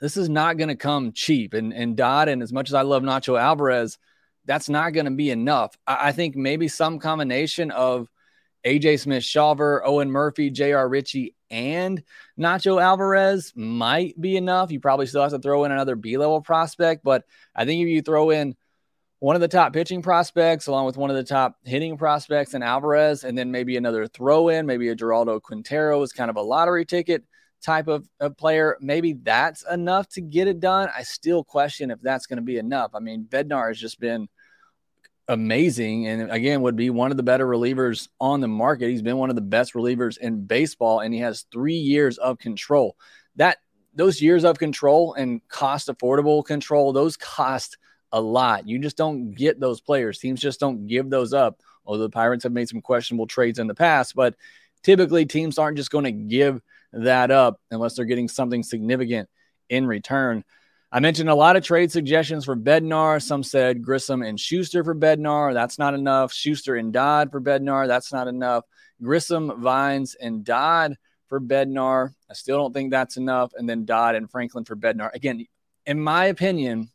This 0.00 0.16
is 0.16 0.28
not 0.28 0.56
going 0.56 0.68
to 0.68 0.76
come 0.76 1.12
cheap. 1.12 1.52
And, 1.52 1.72
and 1.72 1.96
Dodd, 1.96 2.28
and 2.28 2.42
as 2.42 2.52
much 2.52 2.70
as 2.70 2.74
I 2.74 2.82
love 2.82 3.02
Nacho 3.02 3.38
Alvarez, 3.38 3.98
that's 4.46 4.68
not 4.68 4.92
going 4.92 5.04
to 5.06 5.10
be 5.10 5.30
enough. 5.30 5.76
I, 5.86 6.08
I, 6.08 6.12
think 6.12 6.36
maybe 6.36 6.68
some 6.68 6.98
combination 6.98 7.70
of 7.70 8.08
AJ 8.64 9.00
Smith 9.00 9.22
Shawver, 9.22 9.80
Owen 9.84 10.10
Murphy, 10.10 10.50
JR 10.50 10.86
Ritchie, 10.86 11.34
and 11.50 12.02
Nacho 12.38 12.80
Alvarez 12.80 13.52
might 13.54 14.18
be 14.20 14.36
enough. 14.36 14.70
You 14.70 14.80
probably 14.80 15.06
still 15.06 15.22
have 15.22 15.32
to 15.32 15.38
throw 15.38 15.64
in 15.64 15.72
another 15.72 15.96
B 15.96 16.16
level 16.16 16.40
prospect, 16.40 17.04
but 17.04 17.24
I 17.54 17.64
think 17.64 17.82
if 17.82 17.88
you 17.88 18.02
throw 18.02 18.30
in 18.30 18.56
one 19.20 19.36
of 19.36 19.40
the 19.40 19.48
top 19.48 19.72
pitching 19.72 20.02
prospects 20.02 20.66
along 20.66 20.86
with 20.86 20.96
one 20.96 21.10
of 21.10 21.16
the 21.16 21.24
top 21.24 21.56
hitting 21.64 21.96
prospects 21.96 22.54
and 22.54 22.64
Alvarez, 22.64 23.24
and 23.24 23.36
then 23.36 23.50
maybe 23.50 23.76
another 23.76 24.06
throw 24.06 24.48
in, 24.48 24.66
maybe 24.66 24.88
a 24.88 24.96
Geraldo 24.96 25.40
Quintero 25.40 26.02
is 26.02 26.12
kind 26.12 26.30
of 26.30 26.36
a 26.36 26.42
lottery 26.42 26.84
ticket 26.84 27.22
type 27.62 27.88
of, 27.88 28.08
of 28.20 28.36
player, 28.38 28.78
maybe 28.80 29.12
that's 29.12 29.64
enough 29.70 30.08
to 30.08 30.22
get 30.22 30.48
it 30.48 30.60
done. 30.60 30.88
I 30.96 31.02
still 31.02 31.44
question 31.44 31.90
if 31.90 32.00
that's 32.00 32.26
going 32.26 32.38
to 32.38 32.42
be 32.42 32.56
enough. 32.56 32.92
I 32.94 33.00
mean, 33.00 33.26
Bednar 33.28 33.68
has 33.68 33.78
just 33.78 34.00
been 34.00 34.28
amazing 35.28 36.08
and 36.08 36.32
again 36.32 36.62
would 36.62 36.74
be 36.74 36.90
one 36.90 37.12
of 37.12 37.16
the 37.16 37.22
better 37.22 37.46
relievers 37.46 38.08
on 38.20 38.40
the 38.40 38.48
market. 38.48 38.88
He's 38.88 39.02
been 39.02 39.18
one 39.18 39.30
of 39.30 39.36
the 39.36 39.42
best 39.42 39.74
relievers 39.74 40.18
in 40.18 40.46
baseball 40.46 41.00
and 41.00 41.14
he 41.14 41.20
has 41.20 41.44
3 41.52 41.74
years 41.74 42.18
of 42.18 42.38
control. 42.38 42.96
That 43.36 43.58
those 43.94 44.20
years 44.22 44.44
of 44.44 44.58
control 44.58 45.14
and 45.14 45.46
cost 45.48 45.88
affordable 45.88 46.44
control, 46.44 46.92
those 46.92 47.16
cost 47.16 47.76
a 48.12 48.20
lot. 48.20 48.68
You 48.68 48.78
just 48.78 48.96
don't 48.96 49.32
get 49.32 49.60
those 49.60 49.80
players. 49.80 50.18
Teams 50.18 50.40
just 50.40 50.60
don't 50.60 50.86
give 50.86 51.10
those 51.10 51.32
up. 51.32 51.60
Although 51.84 52.04
the 52.04 52.10
Pirates 52.10 52.44
have 52.44 52.52
made 52.52 52.68
some 52.68 52.82
questionable 52.82 53.26
trades 53.26 53.58
in 53.58 53.66
the 53.66 53.74
past, 53.74 54.14
but 54.14 54.34
typically 54.82 55.26
teams 55.26 55.58
aren't 55.58 55.76
just 55.76 55.90
going 55.90 56.04
to 56.04 56.12
give 56.12 56.60
that 56.92 57.30
up 57.30 57.60
unless 57.70 57.94
they're 57.94 58.04
getting 58.04 58.28
something 58.28 58.62
significant 58.62 59.28
in 59.68 59.86
return. 59.86 60.44
I 60.92 60.98
mentioned 60.98 61.30
a 61.30 61.34
lot 61.34 61.54
of 61.54 61.62
trade 61.62 61.92
suggestions 61.92 62.44
for 62.44 62.56
Bednar. 62.56 63.22
Some 63.22 63.44
said 63.44 63.82
Grissom 63.82 64.22
and 64.22 64.38
Schuster 64.38 64.82
for 64.82 64.94
Bednar. 64.94 65.54
That's 65.54 65.78
not 65.78 65.94
enough. 65.94 66.32
Schuster 66.32 66.74
and 66.74 66.92
Dodd 66.92 67.30
for 67.30 67.40
Bednar. 67.40 67.86
That's 67.86 68.12
not 68.12 68.26
enough. 68.26 68.64
Grissom, 69.00 69.62
Vines, 69.62 70.16
and 70.16 70.44
Dodd 70.44 70.96
for 71.28 71.40
Bednar. 71.40 72.12
I 72.28 72.34
still 72.34 72.58
don't 72.58 72.72
think 72.72 72.90
that's 72.90 73.16
enough. 73.16 73.52
And 73.54 73.68
then 73.68 73.84
Dodd 73.84 74.16
and 74.16 74.28
Franklin 74.28 74.64
for 74.64 74.74
Bednar. 74.74 75.14
Again, 75.14 75.46
in 75.86 76.00
my 76.00 76.26
opinion, 76.26 76.90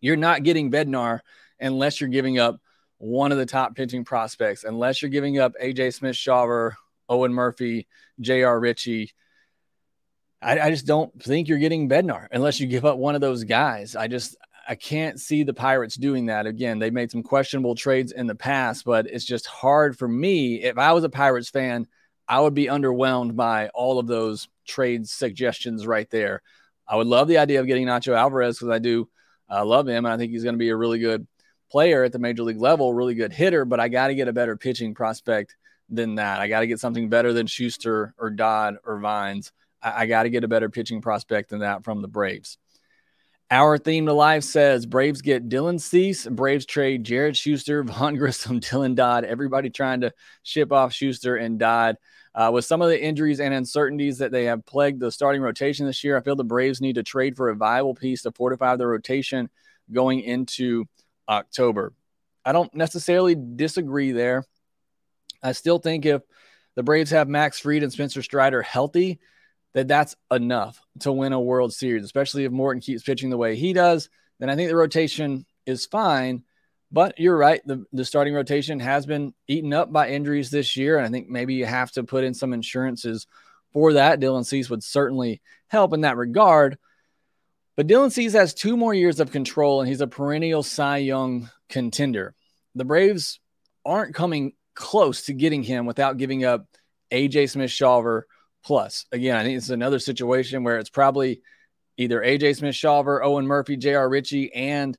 you're 0.00 0.16
not 0.16 0.42
getting 0.42 0.70
Bednar 0.70 1.20
unless 1.60 2.00
you're 2.00 2.10
giving 2.10 2.38
up 2.38 2.60
one 2.98 3.32
of 3.32 3.38
the 3.38 3.46
top 3.46 3.74
pitching 3.74 4.04
prospects, 4.04 4.64
unless 4.64 5.00
you're 5.00 5.10
giving 5.10 5.38
up 5.38 5.52
AJ 5.62 5.94
Smith 5.94 6.16
Shawver, 6.16 6.72
Owen 7.08 7.32
Murphy, 7.32 7.86
J.R. 8.20 8.58
Ritchie. 8.58 9.12
I, 10.42 10.60
I, 10.60 10.70
just 10.70 10.86
don't 10.86 11.20
think 11.22 11.48
you're 11.48 11.58
getting 11.58 11.88
Bednar 11.88 12.28
unless 12.30 12.60
you 12.60 12.66
give 12.66 12.84
up 12.84 12.98
one 12.98 13.14
of 13.14 13.20
those 13.20 13.44
guys. 13.44 13.96
I 13.96 14.06
just 14.06 14.36
I 14.68 14.74
can't 14.74 15.18
see 15.18 15.42
the 15.44 15.54
Pirates 15.54 15.96
doing 15.96 16.26
that. 16.26 16.46
Again, 16.46 16.78
they 16.78 16.90
made 16.90 17.10
some 17.10 17.22
questionable 17.22 17.74
trades 17.74 18.12
in 18.12 18.26
the 18.26 18.34
past, 18.34 18.84
but 18.84 19.06
it's 19.06 19.24
just 19.24 19.46
hard 19.46 19.98
for 19.98 20.06
me. 20.06 20.62
If 20.62 20.78
I 20.78 20.92
was 20.92 21.04
a 21.04 21.08
Pirates 21.08 21.48
fan, 21.48 21.86
I 22.28 22.40
would 22.40 22.54
be 22.54 22.66
underwhelmed 22.66 23.34
by 23.34 23.68
all 23.68 23.98
of 23.98 24.06
those 24.06 24.48
trade 24.66 25.08
suggestions 25.08 25.86
right 25.86 26.08
there. 26.10 26.42
I 26.86 26.96
would 26.96 27.06
love 27.06 27.28
the 27.28 27.38
idea 27.38 27.60
of 27.60 27.66
getting 27.66 27.86
Nacho 27.86 28.14
Alvarez 28.14 28.58
because 28.58 28.70
I 28.70 28.78
do 28.78 29.08
uh, 29.50 29.64
love 29.64 29.88
him 29.88 30.04
and 30.04 30.12
I 30.12 30.16
think 30.16 30.32
he's 30.32 30.42
going 30.42 30.54
to 30.54 30.58
be 30.58 30.70
a 30.70 30.76
really 30.76 30.98
good 30.98 31.26
player 31.70 32.04
at 32.04 32.12
the 32.12 32.18
major 32.18 32.42
league 32.42 32.60
level, 32.60 32.94
really 32.94 33.14
good 33.14 33.32
hitter. 33.32 33.64
But 33.64 33.80
I 33.80 33.88
got 33.88 34.08
to 34.08 34.14
get 34.14 34.28
a 34.28 34.32
better 34.32 34.56
pitching 34.56 34.94
prospect 34.94 35.56
than 35.88 36.16
that. 36.16 36.40
I 36.40 36.48
got 36.48 36.60
to 36.60 36.66
get 36.66 36.80
something 36.80 37.08
better 37.08 37.32
than 37.32 37.46
Schuster 37.46 38.14
or 38.18 38.30
Dodd 38.30 38.76
or 38.84 38.98
Vines. 38.98 39.52
I, 39.82 40.02
I 40.02 40.06
got 40.06 40.24
to 40.24 40.30
get 40.30 40.44
a 40.44 40.48
better 40.48 40.68
pitching 40.68 41.00
prospect 41.00 41.50
than 41.50 41.60
that 41.60 41.84
from 41.84 42.02
the 42.02 42.08
Braves. 42.08 42.58
Our 43.50 43.78
theme 43.78 44.04
to 44.06 44.12
life 44.12 44.44
says 44.44 44.84
Braves 44.84 45.22
get 45.22 45.48
Dylan 45.48 45.80
Cease, 45.80 46.26
Braves 46.26 46.66
trade 46.66 47.02
Jared 47.02 47.34
Schuster, 47.34 47.82
Vaughn 47.82 48.16
Grissom, 48.16 48.60
Dylan 48.60 48.94
Dodd. 48.94 49.24
Everybody 49.24 49.70
trying 49.70 50.02
to 50.02 50.12
ship 50.42 50.70
off 50.70 50.92
Schuster 50.92 51.36
and 51.36 51.58
Dodd. 51.58 51.96
Uh, 52.34 52.50
with 52.52 52.66
some 52.66 52.82
of 52.82 52.90
the 52.90 53.02
injuries 53.02 53.40
and 53.40 53.54
uncertainties 53.54 54.18
that 54.18 54.32
they 54.32 54.44
have 54.44 54.66
plagued 54.66 55.00
the 55.00 55.10
starting 55.10 55.40
rotation 55.40 55.86
this 55.86 56.04
year, 56.04 56.16
I 56.16 56.20
feel 56.20 56.36
the 56.36 56.44
Braves 56.44 56.82
need 56.82 56.96
to 56.96 57.02
trade 57.02 57.36
for 57.36 57.48
a 57.48 57.56
viable 57.56 57.94
piece 57.94 58.22
to 58.22 58.32
fortify 58.32 58.76
their 58.76 58.88
rotation 58.88 59.48
going 59.90 60.20
into 60.20 60.84
October. 61.26 61.94
I 62.44 62.52
don't 62.52 62.72
necessarily 62.74 63.34
disagree 63.34 64.12
there. 64.12 64.44
I 65.42 65.52
still 65.52 65.78
think 65.78 66.04
if 66.04 66.20
the 66.76 66.82
Braves 66.82 67.10
have 67.10 67.28
Max 67.28 67.58
Fried 67.58 67.82
and 67.82 67.92
Spencer 67.92 68.22
Strider 68.22 68.60
healthy, 68.60 69.20
that 69.74 69.88
that's 69.88 70.16
enough 70.30 70.80
to 71.00 71.12
win 71.12 71.32
a 71.32 71.40
World 71.40 71.72
Series, 71.72 72.04
especially 72.04 72.44
if 72.44 72.52
Morton 72.52 72.80
keeps 72.80 73.02
pitching 73.02 73.30
the 73.30 73.36
way 73.36 73.56
he 73.56 73.72
does. 73.72 74.08
Then 74.38 74.50
I 74.50 74.56
think 74.56 74.68
the 74.68 74.76
rotation 74.76 75.46
is 75.66 75.86
fine. 75.86 76.44
But 76.90 77.18
you're 77.18 77.36
right. 77.36 77.60
The, 77.66 77.84
the 77.92 78.04
starting 78.04 78.32
rotation 78.32 78.80
has 78.80 79.04
been 79.04 79.34
eaten 79.46 79.74
up 79.74 79.92
by 79.92 80.08
injuries 80.08 80.50
this 80.50 80.76
year. 80.76 80.96
And 80.96 81.06
I 81.06 81.10
think 81.10 81.28
maybe 81.28 81.54
you 81.54 81.66
have 81.66 81.90
to 81.92 82.02
put 82.02 82.24
in 82.24 82.32
some 82.32 82.54
insurances 82.54 83.26
for 83.72 83.94
that. 83.94 84.20
Dylan 84.20 84.46
Cease 84.46 84.70
would 84.70 84.82
certainly 84.82 85.42
help 85.66 85.92
in 85.92 86.00
that 86.02 86.16
regard. 86.16 86.78
But 87.76 87.86
Dylan 87.86 88.10
Cease 88.10 88.32
has 88.32 88.54
two 88.54 88.76
more 88.76 88.94
years 88.94 89.20
of 89.20 89.30
control 89.30 89.80
and 89.80 89.88
he's 89.88 90.00
a 90.00 90.06
perennial 90.06 90.62
Cy 90.62 90.98
Young 90.98 91.50
contender. 91.68 92.34
The 92.74 92.86
Braves 92.86 93.38
aren't 93.84 94.14
coming 94.14 94.54
close 94.74 95.26
to 95.26 95.34
getting 95.34 95.62
him 95.62 95.84
without 95.84 96.16
giving 96.16 96.44
up 96.44 96.66
AJ 97.12 97.50
Smith 97.50 97.70
Shawver 97.70 98.22
plus. 98.64 99.06
Again, 99.12 99.36
I 99.36 99.44
think 99.44 99.56
is 99.56 99.70
another 99.70 99.98
situation 99.98 100.64
where 100.64 100.78
it's 100.78 100.90
probably 100.90 101.42
either 101.96 102.20
AJ 102.20 102.56
Smith 102.56 102.74
Shawver, 102.74 103.22
Owen 103.22 103.46
Murphy, 103.46 103.76
JR 103.76 104.06
Ritchie, 104.06 104.52
and 104.52 104.96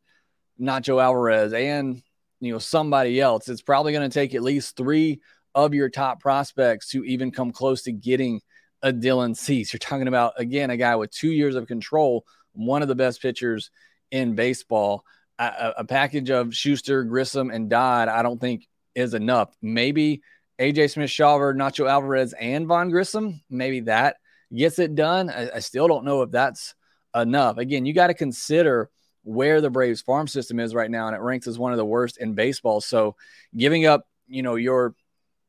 Nacho 0.59 1.01
Alvarez, 1.01 1.53
and 1.53 2.01
you 2.39 2.53
know, 2.53 2.59
somebody 2.59 3.19
else. 3.19 3.49
It's 3.49 3.61
probably 3.61 3.91
going 3.91 4.09
to 4.09 4.13
take 4.13 4.33
at 4.33 4.43
least 4.43 4.77
three 4.77 5.21
of 5.55 5.73
your 5.73 5.89
top 5.89 6.19
prospects 6.21 6.89
to 6.89 7.03
even 7.03 7.31
come 7.31 7.51
close 7.51 7.83
to 7.83 7.91
getting 7.91 8.41
a 8.81 8.93
Dylan 8.93 9.35
Cease. 9.35 9.73
You're 9.73 9.79
talking 9.79 10.07
about, 10.07 10.33
again, 10.37 10.69
a 10.69 10.77
guy 10.77 10.95
with 10.95 11.11
two 11.11 11.31
years 11.31 11.55
of 11.55 11.67
control, 11.67 12.25
one 12.53 12.81
of 12.81 12.87
the 12.87 12.95
best 12.95 13.21
pitchers 13.21 13.71
in 14.11 14.35
baseball. 14.35 15.03
A, 15.37 15.73
a 15.77 15.85
package 15.85 16.29
of 16.29 16.53
Schuster, 16.53 17.03
Grissom, 17.03 17.49
and 17.49 17.69
Dodd, 17.69 18.09
I 18.09 18.23
don't 18.23 18.39
think 18.39 18.67
is 18.95 19.13
enough. 19.13 19.53
Maybe 19.61 20.21
AJ 20.59 20.91
Smith 20.91 21.09
Shawver, 21.09 21.55
Nacho 21.55 21.89
Alvarez, 21.89 22.33
and 22.33 22.67
Vaughn 22.67 22.89
Grissom, 22.89 23.41
maybe 23.49 23.81
that 23.81 24.17
gets 24.53 24.79
it 24.79 24.95
done. 24.95 25.29
I, 25.29 25.49
I 25.55 25.59
still 25.59 25.87
don't 25.87 26.05
know 26.05 26.21
if 26.21 26.31
that's 26.31 26.75
enough. 27.15 27.57
Again, 27.57 27.85
you 27.85 27.93
got 27.93 28.07
to 28.07 28.13
consider 28.13 28.89
where 29.23 29.61
the 29.61 29.69
Braves 29.69 30.01
farm 30.01 30.27
system 30.27 30.59
is 30.59 30.75
right 30.75 30.91
now, 30.91 31.07
and 31.07 31.15
it 31.15 31.21
ranks 31.21 31.47
as 31.47 31.59
one 31.59 31.71
of 31.71 31.77
the 31.77 31.85
worst 31.85 32.17
in 32.17 32.33
baseball. 32.33 32.81
So 32.81 33.15
giving 33.55 33.85
up, 33.85 34.07
you 34.27 34.41
know, 34.41 34.55
your 34.55 34.95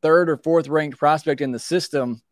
third 0.02 0.30
or 0.30 0.36
fourth 0.36 0.68
ranked 0.68 0.98
prospect 0.98 1.40
in 1.40 1.50
the 1.50 1.58
system, 1.58 2.22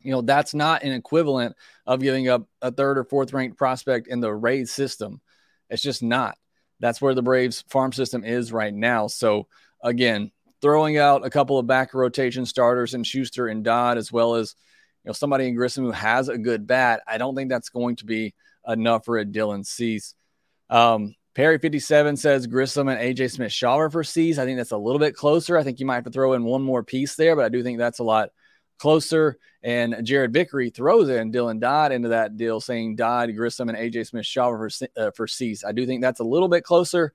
you 0.00 0.12
know, 0.12 0.22
that's 0.22 0.54
not 0.54 0.84
an 0.84 0.92
equivalent 0.92 1.56
of 1.86 2.00
giving 2.00 2.28
up 2.28 2.46
a 2.62 2.70
third 2.70 2.98
or 2.98 3.04
fourth 3.04 3.32
ranked 3.32 3.58
prospect 3.58 4.06
in 4.06 4.20
the 4.20 4.32
Rays 4.32 4.70
system. 4.70 5.20
It's 5.68 5.82
just 5.82 6.02
not. 6.02 6.38
That's 6.80 7.00
where 7.00 7.14
the 7.14 7.22
Braves 7.22 7.64
farm 7.68 7.92
system 7.92 8.24
is 8.24 8.52
right 8.52 8.72
now. 8.72 9.06
So 9.06 9.48
again, 9.82 10.30
throwing 10.62 10.98
out 10.98 11.26
a 11.26 11.30
couple 11.30 11.58
of 11.58 11.66
back 11.66 11.94
rotation 11.94 12.46
starters 12.46 12.94
and 12.94 13.06
Schuster 13.06 13.48
and 13.48 13.64
Dodd, 13.64 13.98
as 13.98 14.10
well 14.10 14.34
as 14.34 14.54
you 15.04 15.08
know 15.08 15.12
somebody 15.12 15.46
in 15.48 15.54
Grissom 15.54 15.84
who 15.84 15.92
has 15.92 16.28
a 16.28 16.38
good 16.38 16.66
bat. 16.66 17.02
I 17.06 17.18
don't 17.18 17.34
think 17.34 17.50
that's 17.50 17.68
going 17.68 17.96
to 17.96 18.06
be 18.06 18.34
enough 18.66 19.04
for 19.04 19.18
a 19.18 19.24
Dylan 19.24 19.64
Cease. 19.64 20.14
Um, 20.68 21.14
Perry 21.34 21.58
57 21.58 22.16
says 22.16 22.46
Grissom 22.46 22.88
and 22.88 22.98
AJ 22.98 23.32
Smith 23.32 23.52
Shawver 23.52 23.92
for 23.92 24.02
Cease. 24.02 24.38
I 24.38 24.46
think 24.46 24.56
that's 24.56 24.70
a 24.70 24.78
little 24.78 24.98
bit 24.98 25.14
closer. 25.14 25.58
I 25.58 25.62
think 25.62 25.78
you 25.78 25.86
might 25.86 25.96
have 25.96 26.04
to 26.04 26.10
throw 26.10 26.32
in 26.32 26.44
one 26.44 26.62
more 26.62 26.82
piece 26.82 27.14
there, 27.14 27.36
but 27.36 27.44
I 27.44 27.50
do 27.50 27.62
think 27.62 27.78
that's 27.78 27.98
a 27.98 28.04
lot 28.04 28.30
closer. 28.78 29.38
And 29.62 30.04
Jared 30.04 30.32
Vickery 30.32 30.70
throws 30.70 31.08
in 31.08 31.32
Dylan 31.32 31.60
Dodd 31.60 31.92
into 31.92 32.08
that 32.08 32.38
deal, 32.38 32.60
saying 32.60 32.96
Dodd, 32.96 33.34
Grissom, 33.36 33.68
and 33.68 33.76
AJ 33.76 34.06
Smith 34.06 34.24
Shawver 34.24 34.70
for, 34.70 34.88
uh, 35.00 35.10
for 35.10 35.26
Cease. 35.26 35.64
I 35.64 35.72
do 35.72 35.84
think 35.86 36.00
that's 36.00 36.20
a 36.20 36.24
little 36.24 36.48
bit 36.48 36.64
closer, 36.64 37.12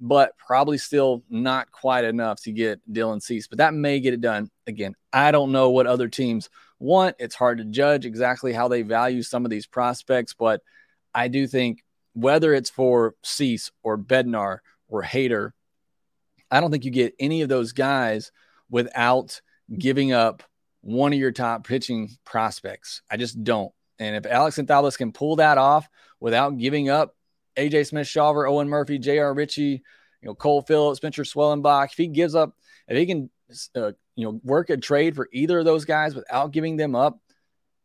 but 0.00 0.36
probably 0.38 0.78
still 0.78 1.22
not 1.28 1.70
quite 1.70 2.04
enough 2.04 2.40
to 2.42 2.52
get 2.52 2.80
Dylan 2.90 3.22
Cease. 3.22 3.46
But 3.46 3.58
that 3.58 3.74
may 3.74 4.00
get 4.00 4.14
it 4.14 4.20
done. 4.20 4.50
Again, 4.66 4.94
I 5.12 5.30
don't 5.30 5.52
know 5.52 5.70
what 5.70 5.86
other 5.86 6.08
teams 6.08 6.48
want. 6.78 7.16
It's 7.18 7.34
hard 7.34 7.58
to 7.58 7.64
judge 7.64 8.06
exactly 8.06 8.52
how 8.52 8.68
they 8.68 8.82
value 8.82 9.22
some 9.22 9.44
of 9.44 9.50
these 9.50 9.66
prospects, 9.66 10.34
but 10.34 10.62
I 11.14 11.28
do 11.28 11.46
think 11.46 11.84
whether 12.14 12.54
it's 12.54 12.70
for 12.70 13.14
Cease 13.22 13.70
or 13.82 13.98
Bednar 13.98 14.58
or 14.88 15.02
Hader, 15.02 15.50
I 16.50 16.60
don't 16.60 16.70
think 16.70 16.84
you 16.84 16.90
get 16.90 17.14
any 17.20 17.42
of 17.42 17.48
those 17.48 17.72
guys 17.72 18.32
without 18.70 19.40
giving 19.76 20.12
up 20.12 20.42
one 20.80 21.12
of 21.12 21.18
your 21.18 21.32
top 21.32 21.66
pitching 21.66 22.10
prospects. 22.24 23.02
I 23.10 23.16
just 23.16 23.44
don't. 23.44 23.72
And 23.98 24.16
if 24.16 24.26
Alex 24.26 24.56
Anthopoulos 24.56 24.96
can 24.96 25.12
pull 25.12 25.36
that 25.36 25.58
off 25.58 25.88
without 26.20 26.56
giving 26.56 26.88
up 26.88 27.14
AJ 27.60 27.88
Smith, 27.88 28.06
Shawver, 28.06 28.48
Owen 28.48 28.68
Murphy, 28.68 28.98
J.R. 28.98 29.34
Ritchie, 29.34 29.82
you 30.22 30.28
know, 30.28 30.34
Cole 30.34 30.62
Phillips, 30.62 30.98
Spencer 30.98 31.22
Schwellenbach, 31.22 31.92
if 31.92 31.96
he 31.96 32.06
gives 32.06 32.34
up, 32.34 32.56
if 32.88 32.96
he 32.96 33.06
can, 33.06 33.30
uh, 33.76 33.92
you 34.16 34.24
know, 34.24 34.40
work 34.42 34.70
a 34.70 34.76
trade 34.76 35.14
for 35.14 35.28
either 35.32 35.58
of 35.58 35.64
those 35.64 35.84
guys 35.84 36.14
without 36.14 36.52
giving 36.52 36.76
them 36.76 36.94
up, 36.94 37.20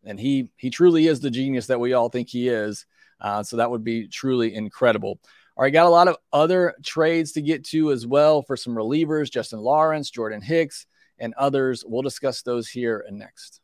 and 0.06 0.20
he 0.20 0.52
he 0.58 0.70
truly 0.70 1.08
is 1.08 1.20
the 1.20 1.30
genius 1.30 1.68
that 1.68 1.80
we 1.80 1.94
all 1.94 2.10
think 2.10 2.30
he 2.30 2.48
is. 2.48 2.86
Uh, 3.20 3.44
so 3.44 3.58
that 3.58 3.72
would 3.72 3.84
be 3.84 4.08
truly 4.08 4.54
incredible. 4.54 5.20
All 5.58 5.64
right, 5.64 5.72
got 5.72 5.86
a 5.86 5.90
lot 5.90 6.10
of 6.10 6.18
other 6.34 6.76
trades 6.84 7.34
to 7.34 7.42
get 7.42 7.64
to 7.66 7.92
as 7.92 8.06
well 8.06 8.42
for 8.42 8.58
some 8.58 8.76
relievers 8.76 9.32
Justin 9.32 9.60
Lawrence, 9.60 10.10
Jordan 10.10 10.42
Hicks, 10.42 10.86
and 11.18 11.34
others. 11.36 11.84
We'll 11.86 12.02
discuss 12.02 12.42
those 12.42 12.68
here 12.68 13.04
and 13.08 13.18
next. 13.18 13.62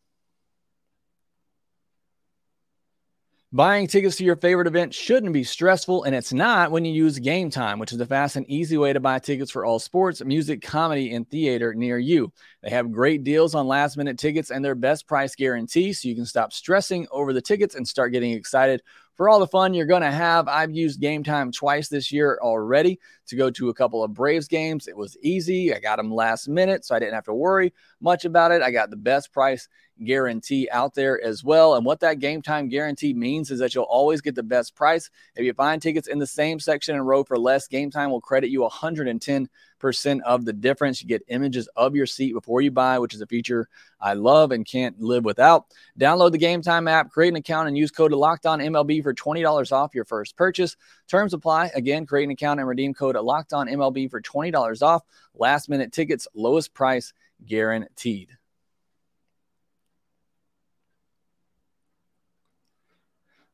Buying 3.53 3.87
tickets 3.87 4.15
to 4.15 4.23
your 4.23 4.37
favorite 4.37 4.67
event 4.67 4.93
shouldn't 4.93 5.33
be 5.33 5.43
stressful, 5.43 6.05
and 6.05 6.15
it's 6.15 6.31
not 6.31 6.71
when 6.71 6.85
you 6.85 6.93
use 6.93 7.19
Game 7.19 7.49
Time, 7.49 7.79
which 7.79 7.91
is 7.91 7.97
the 7.97 8.05
fast 8.05 8.37
and 8.37 8.49
easy 8.49 8.77
way 8.77 8.93
to 8.93 9.01
buy 9.01 9.19
tickets 9.19 9.51
for 9.51 9.65
all 9.65 9.77
sports, 9.77 10.23
music, 10.23 10.61
comedy, 10.61 11.13
and 11.13 11.29
theater 11.29 11.73
near 11.73 11.99
you. 11.99 12.31
They 12.63 12.69
have 12.69 12.93
great 12.93 13.25
deals 13.25 13.53
on 13.53 13.67
last 13.67 13.97
minute 13.97 14.17
tickets 14.17 14.51
and 14.51 14.63
their 14.63 14.73
best 14.73 15.05
price 15.05 15.35
guarantee, 15.35 15.91
so 15.91 16.07
you 16.07 16.15
can 16.15 16.25
stop 16.25 16.53
stressing 16.53 17.07
over 17.11 17.33
the 17.33 17.41
tickets 17.41 17.75
and 17.75 17.85
start 17.85 18.13
getting 18.13 18.31
excited 18.31 18.83
for 19.21 19.29
all 19.29 19.39
the 19.39 19.45
fun 19.45 19.71
you're 19.75 19.85
going 19.85 20.01
to 20.01 20.09
have. 20.09 20.47
I've 20.47 20.71
used 20.71 20.99
Game 20.99 21.23
Time 21.23 21.51
twice 21.51 21.89
this 21.89 22.11
year 22.11 22.39
already 22.41 22.99
to 23.27 23.35
go 23.35 23.51
to 23.51 23.69
a 23.69 23.73
couple 23.75 24.03
of 24.03 24.15
Braves 24.15 24.47
games. 24.47 24.87
It 24.87 24.97
was 24.97 25.15
easy. 25.21 25.71
I 25.75 25.79
got 25.79 25.97
them 25.97 26.11
last 26.11 26.47
minute, 26.47 26.83
so 26.83 26.95
I 26.95 26.99
didn't 26.99 27.13
have 27.13 27.25
to 27.25 27.33
worry 27.35 27.71
much 28.01 28.25
about 28.25 28.51
it. 28.51 28.63
I 28.63 28.71
got 28.71 28.89
the 28.89 28.95
best 28.95 29.31
price 29.31 29.69
guarantee 30.03 30.67
out 30.71 30.95
there 30.95 31.23
as 31.23 31.43
well. 31.43 31.75
And 31.75 31.85
what 31.85 31.99
that 31.99 32.17
game 32.17 32.41
time 32.41 32.67
guarantee 32.67 33.13
means 33.13 33.51
is 33.51 33.59
that 33.59 33.75
you'll 33.75 33.83
always 33.83 34.21
get 34.21 34.33
the 34.33 34.41
best 34.41 34.73
price. 34.73 35.11
If 35.35 35.45
you 35.45 35.53
find 35.53 35.79
tickets 35.79 36.07
in 36.07 36.17
the 36.17 36.25
same 36.25 36.59
section 36.59 36.95
and 36.95 37.05
row 37.05 37.23
for 37.23 37.37
less, 37.37 37.67
game 37.67 37.91
time 37.91 38.09
will 38.09 38.21
credit 38.21 38.49
you 38.49 38.61
110 38.61 39.47
percent 39.81 40.21
of 40.23 40.45
the 40.45 40.53
difference. 40.53 41.01
You 41.01 41.07
get 41.07 41.23
images 41.27 41.67
of 41.75 41.95
your 41.95 42.05
seat 42.05 42.33
before 42.33 42.61
you 42.61 42.71
buy, 42.71 42.99
which 42.99 43.13
is 43.13 43.21
a 43.21 43.27
feature 43.27 43.67
I 43.99 44.13
love 44.13 44.51
and 44.51 44.65
can't 44.65 44.99
live 45.01 45.25
without. 45.25 45.65
Download 45.99 46.31
the 46.31 46.37
Game 46.37 46.61
Time 46.61 46.87
app, 46.87 47.09
create 47.09 47.29
an 47.29 47.35
account, 47.35 47.67
and 47.67 47.77
use 47.77 47.91
code 47.91 48.13
Locked 48.13 48.45
On 48.45 48.59
MLB 48.59 49.03
for 49.03 49.13
twenty 49.13 49.41
dollars 49.41 49.71
off 49.71 49.93
your 49.93 50.05
first 50.05 50.37
purchase. 50.37 50.77
Terms 51.09 51.33
apply. 51.33 51.71
Again, 51.75 52.05
create 52.05 52.25
an 52.25 52.31
account 52.31 52.59
and 52.59 52.69
redeem 52.69 52.93
code 52.93 53.17
Locked 53.17 53.51
On 53.51 53.67
MLB 53.67 54.09
for 54.09 54.21
twenty 54.21 54.51
dollars 54.51 54.81
off. 54.81 55.03
Last 55.35 55.67
minute 55.67 55.91
tickets, 55.91 56.27
lowest 56.33 56.73
price 56.73 57.13
guaranteed. 57.45 58.37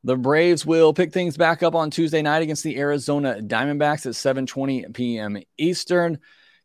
The 0.07 0.15
Braves 0.15 0.65
will 0.65 0.93
pick 0.93 1.11
things 1.11 1.35
back 1.35 1.61
up 1.61 1.75
on 1.75 1.91
Tuesday 1.91 2.21
night 2.21 2.41
against 2.41 2.63
the 2.63 2.77
Arizona 2.77 3.41
Diamondbacks 3.41 4.05
at 4.05 4.13
7:20 4.13 4.93
p.m. 4.93 5.37
Eastern. 5.57 6.19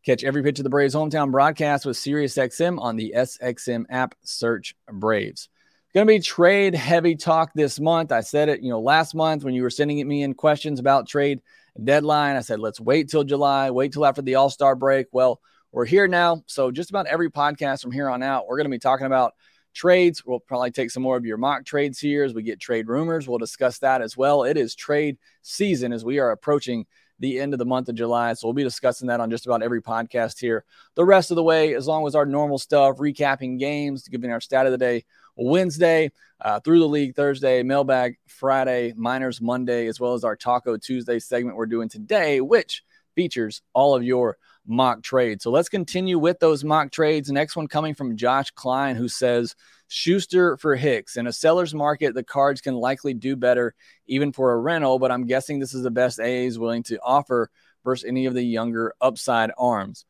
Catch 0.05 0.23
every 0.23 0.41
pitch 0.41 0.59
of 0.59 0.63
the 0.63 0.69
Braves 0.69 0.95
hometown 0.95 1.29
broadcast 1.29 1.85
with 1.85 1.97
SiriusXM 1.97 2.79
on 2.79 2.95
the 2.95 3.13
SXM 3.13 3.83
app. 3.89 4.15
Search 4.23 4.77
Braves. 4.89 5.49
Going 5.93 6.07
to 6.07 6.13
be 6.13 6.21
trade 6.21 6.73
heavy 6.73 7.17
talk 7.17 7.51
this 7.53 7.81
month. 7.81 8.13
I 8.13 8.21
said 8.21 8.47
it, 8.47 8.61
you 8.61 8.69
know, 8.69 8.79
last 8.79 9.13
month 9.13 9.43
when 9.43 9.53
you 9.53 9.63
were 9.63 9.69
sending 9.69 10.07
me 10.07 10.23
in 10.23 10.35
questions 10.35 10.79
about 10.79 11.09
trade 11.09 11.41
deadline. 11.83 12.37
I 12.37 12.41
said 12.41 12.61
let's 12.61 12.79
wait 12.79 13.09
till 13.09 13.25
July, 13.25 13.71
wait 13.71 13.91
till 13.91 14.05
after 14.05 14.21
the 14.21 14.35
All 14.35 14.49
Star 14.49 14.73
break. 14.73 15.07
Well, 15.11 15.41
we're 15.73 15.83
here 15.83 16.07
now, 16.07 16.43
so 16.45 16.71
just 16.71 16.91
about 16.91 17.07
every 17.07 17.29
podcast 17.29 17.81
from 17.81 17.91
here 17.91 18.07
on 18.07 18.23
out, 18.23 18.47
we're 18.47 18.55
going 18.55 18.67
to 18.67 18.69
be 18.69 18.79
talking 18.79 19.05
about 19.05 19.33
trades. 19.73 20.23
We'll 20.25 20.39
probably 20.39 20.71
take 20.71 20.91
some 20.91 21.03
more 21.03 21.17
of 21.17 21.25
your 21.25 21.37
mock 21.37 21.65
trades 21.65 21.99
here 21.99 22.23
as 22.23 22.33
we 22.33 22.43
get 22.43 22.59
trade 22.59 22.87
rumors. 22.87 23.27
We'll 23.27 23.37
discuss 23.37 23.79
that 23.79 24.01
as 24.01 24.15
well. 24.15 24.43
It 24.43 24.57
is 24.57 24.75
trade 24.75 25.17
season 25.41 25.93
as 25.93 26.05
we 26.05 26.19
are 26.19 26.31
approaching 26.31 26.85
the 27.19 27.39
end 27.39 27.53
of 27.53 27.59
the 27.59 27.65
month 27.65 27.89
of 27.89 27.95
July. 27.95 28.33
So 28.33 28.47
we'll 28.47 28.53
be 28.53 28.63
discussing 28.63 29.07
that 29.07 29.19
on 29.19 29.29
just 29.29 29.45
about 29.45 29.63
every 29.63 29.81
podcast 29.81 30.39
here 30.39 30.65
the 30.95 31.05
rest 31.05 31.31
of 31.31 31.35
the 31.35 31.43
way, 31.43 31.73
as 31.75 31.87
long 31.87 32.05
as 32.07 32.15
our 32.15 32.25
normal 32.25 32.57
stuff, 32.57 32.97
recapping 32.97 33.59
games, 33.59 34.07
giving 34.07 34.31
our 34.31 34.41
stat 34.41 34.65
of 34.65 34.71
the 34.71 34.77
day 34.77 35.05
Wednesday, 35.35 36.11
uh, 36.41 36.59
through 36.59 36.79
the 36.79 36.87
league 36.87 37.15
Thursday, 37.15 37.63
mailbag 37.63 38.17
Friday, 38.27 38.93
minors 38.95 39.41
Monday, 39.41 39.87
as 39.87 39.99
well 39.99 40.13
as 40.13 40.23
our 40.23 40.35
Taco 40.35 40.77
Tuesday 40.77 41.17
segment 41.19 41.55
we're 41.55 41.65
doing 41.65 41.89
today, 41.89 42.41
which 42.41 42.83
features 43.15 43.61
all 43.73 43.95
of 43.95 44.03
your 44.03 44.37
mock 44.65 45.03
trade. 45.03 45.41
So 45.41 45.51
let's 45.51 45.69
continue 45.69 46.17
with 46.17 46.39
those 46.39 46.63
mock 46.63 46.91
trades. 46.91 47.31
Next 47.31 47.55
one 47.55 47.67
coming 47.67 47.93
from 47.93 48.17
Josh 48.17 48.51
Klein, 48.51 48.95
who 48.95 49.07
says 49.07 49.55
Schuster 49.87 50.57
for 50.57 50.75
Hicks. 50.75 51.17
In 51.17 51.27
a 51.27 51.33
seller's 51.33 51.73
market, 51.73 52.15
the 52.15 52.23
cards 52.23 52.61
can 52.61 52.75
likely 52.75 53.13
do 53.13 53.35
better 53.35 53.75
even 54.07 54.31
for 54.31 54.53
a 54.53 54.57
rental, 54.57 54.99
but 54.99 55.11
I'm 55.11 55.25
guessing 55.25 55.59
this 55.59 55.73
is 55.73 55.83
the 55.83 55.91
best 55.91 56.19
A 56.19 56.45
is 56.45 56.57
willing 56.57 56.83
to 56.83 56.99
offer 57.01 57.49
versus 57.83 58.05
any 58.05 58.25
of 58.25 58.33
the 58.33 58.43
younger 58.43 58.93
upside 59.01 59.51
arms. 59.57 60.05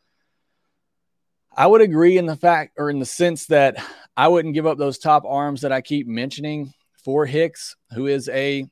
I 1.56 1.68
would 1.68 1.82
agree 1.82 2.18
in 2.18 2.26
the 2.26 2.36
fact 2.36 2.74
or 2.78 2.90
in 2.90 3.00
the 3.00 3.06
sense 3.06 3.48
that 3.48 3.84
I 4.16 4.28
wouldn't 4.28 4.56
give 4.56 4.66
up 4.66 4.78
those 4.78 4.98
top 4.98 5.24
arms 5.26 5.62
that 5.62 5.72
I 5.72 5.82
keep 5.82 6.08
mentioning 6.08 6.74
for 7.04 7.26
Hicks, 7.26 7.76
who 7.94 8.08
is 8.08 8.30
a 8.30 8.66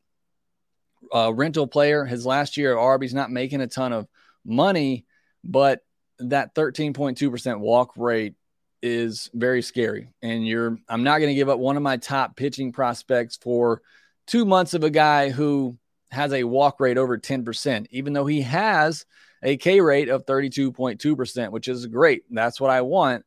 uh, 1.13 1.33
rental 1.33 1.67
player. 1.67 2.05
His 2.05 2.25
last 2.25 2.57
year 2.57 2.73
at 2.73 2.81
Arby's 2.81 3.13
not 3.13 3.31
making 3.31 3.61
a 3.61 3.67
ton 3.67 3.93
of 3.93 4.07
money, 4.45 5.05
but 5.43 5.81
that 6.19 6.53
13.2% 6.55 7.59
walk 7.59 7.93
rate 7.97 8.35
is 8.81 9.29
very 9.33 9.61
scary. 9.61 10.09
And 10.21 10.45
you're, 10.45 10.77
I'm 10.89 11.03
not 11.03 11.19
going 11.19 11.29
to 11.29 11.35
give 11.35 11.49
up 11.49 11.59
one 11.59 11.77
of 11.77 11.83
my 11.83 11.97
top 11.97 12.35
pitching 12.35 12.71
prospects 12.71 13.37
for 13.41 13.81
two 14.27 14.45
months 14.45 14.73
of 14.73 14.83
a 14.83 14.89
guy 14.89 15.29
who 15.29 15.77
has 16.11 16.33
a 16.33 16.43
walk 16.43 16.79
rate 16.79 16.97
over 16.97 17.17
10%, 17.17 17.87
even 17.91 18.13
though 18.13 18.25
he 18.25 18.41
has 18.41 19.05
a 19.43 19.57
K 19.57 19.81
rate 19.81 20.09
of 20.09 20.25
32.2%, 20.25 21.51
which 21.51 21.67
is 21.67 21.85
great. 21.87 22.23
That's 22.29 22.59
what 22.59 22.69
I 22.69 22.81
want 22.81 23.25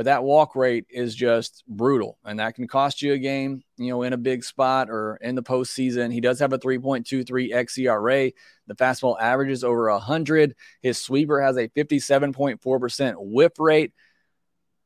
but 0.00 0.06
that 0.06 0.24
walk 0.24 0.56
rate 0.56 0.86
is 0.88 1.14
just 1.14 1.62
brutal 1.68 2.16
and 2.24 2.40
that 2.40 2.54
can 2.54 2.66
cost 2.66 3.02
you 3.02 3.12
a 3.12 3.18
game 3.18 3.62
you 3.76 3.90
know 3.90 4.02
in 4.02 4.14
a 4.14 4.16
big 4.16 4.42
spot 4.42 4.88
or 4.88 5.18
in 5.20 5.34
the 5.34 5.42
postseason. 5.42 6.10
He 6.10 6.22
does 6.22 6.38
have 6.38 6.54
a 6.54 6.58
3.23 6.58 7.52
xera 7.52 8.32
the 8.66 8.74
fastball 8.76 9.20
averages 9.20 9.62
over 9.62 9.90
100 9.90 10.56
his 10.80 10.98
sweeper 10.98 11.42
has 11.42 11.58
a 11.58 11.68
57.4% 11.68 13.14
whiff 13.18 13.52
rate. 13.58 13.92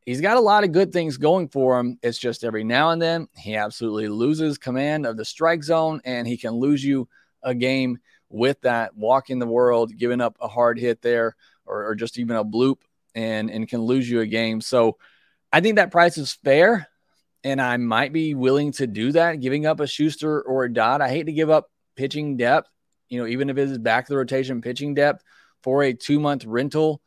He's 0.04 0.20
got 0.20 0.36
a 0.36 0.40
lot 0.40 0.64
of 0.64 0.72
good 0.72 0.92
things 0.92 1.16
going 1.16 1.46
for 1.46 1.78
him. 1.78 1.96
It's 2.02 2.18
just 2.18 2.42
every 2.42 2.64
now 2.64 2.90
and 2.90 3.00
then 3.00 3.28
he 3.36 3.54
absolutely 3.54 4.08
loses 4.08 4.58
command 4.58 5.06
of 5.06 5.16
the 5.16 5.24
strike 5.24 5.62
zone 5.62 6.00
and 6.04 6.26
he 6.26 6.36
can 6.36 6.54
lose 6.54 6.82
you 6.82 7.08
a 7.40 7.54
game 7.54 7.98
with 8.30 8.60
that 8.62 8.96
walking 8.96 9.38
the 9.38 9.46
world, 9.46 9.96
giving 9.96 10.20
up 10.20 10.36
a 10.40 10.48
hard 10.48 10.76
hit 10.76 11.02
there 11.02 11.36
or, 11.66 11.86
or 11.86 11.94
just 11.94 12.18
even 12.18 12.34
a 12.34 12.44
bloop 12.44 12.78
and, 13.14 13.50
and 13.50 13.68
can 13.68 13.80
lose 13.80 14.08
you 14.08 14.20
a 14.20 14.26
game. 14.26 14.60
So 14.60 14.98
I 15.52 15.60
think 15.60 15.76
that 15.76 15.92
price 15.92 16.18
is 16.18 16.32
fair 16.32 16.88
and 17.44 17.60
I 17.60 17.76
might 17.76 18.12
be 18.12 18.34
willing 18.34 18.72
to 18.72 18.86
do 18.86 19.12
that, 19.12 19.40
giving 19.40 19.66
up 19.66 19.80
a 19.80 19.86
Schuster 19.86 20.40
or 20.40 20.64
a 20.64 20.72
Dodd. 20.72 21.02
I 21.02 21.10
hate 21.10 21.26
to 21.26 21.32
give 21.32 21.50
up 21.50 21.70
pitching 21.94 22.36
depth, 22.38 22.68
you 23.08 23.20
know, 23.20 23.26
even 23.26 23.50
if 23.50 23.58
it 23.58 23.70
is 23.70 23.78
back 23.78 24.06
to 24.06 24.12
the 24.12 24.16
rotation 24.16 24.62
pitching 24.62 24.94
depth 24.94 25.22
for 25.62 25.82
a 25.82 25.92
two 25.92 26.18
month 26.18 26.46
rental. 26.46 27.02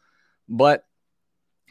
But 0.47 0.85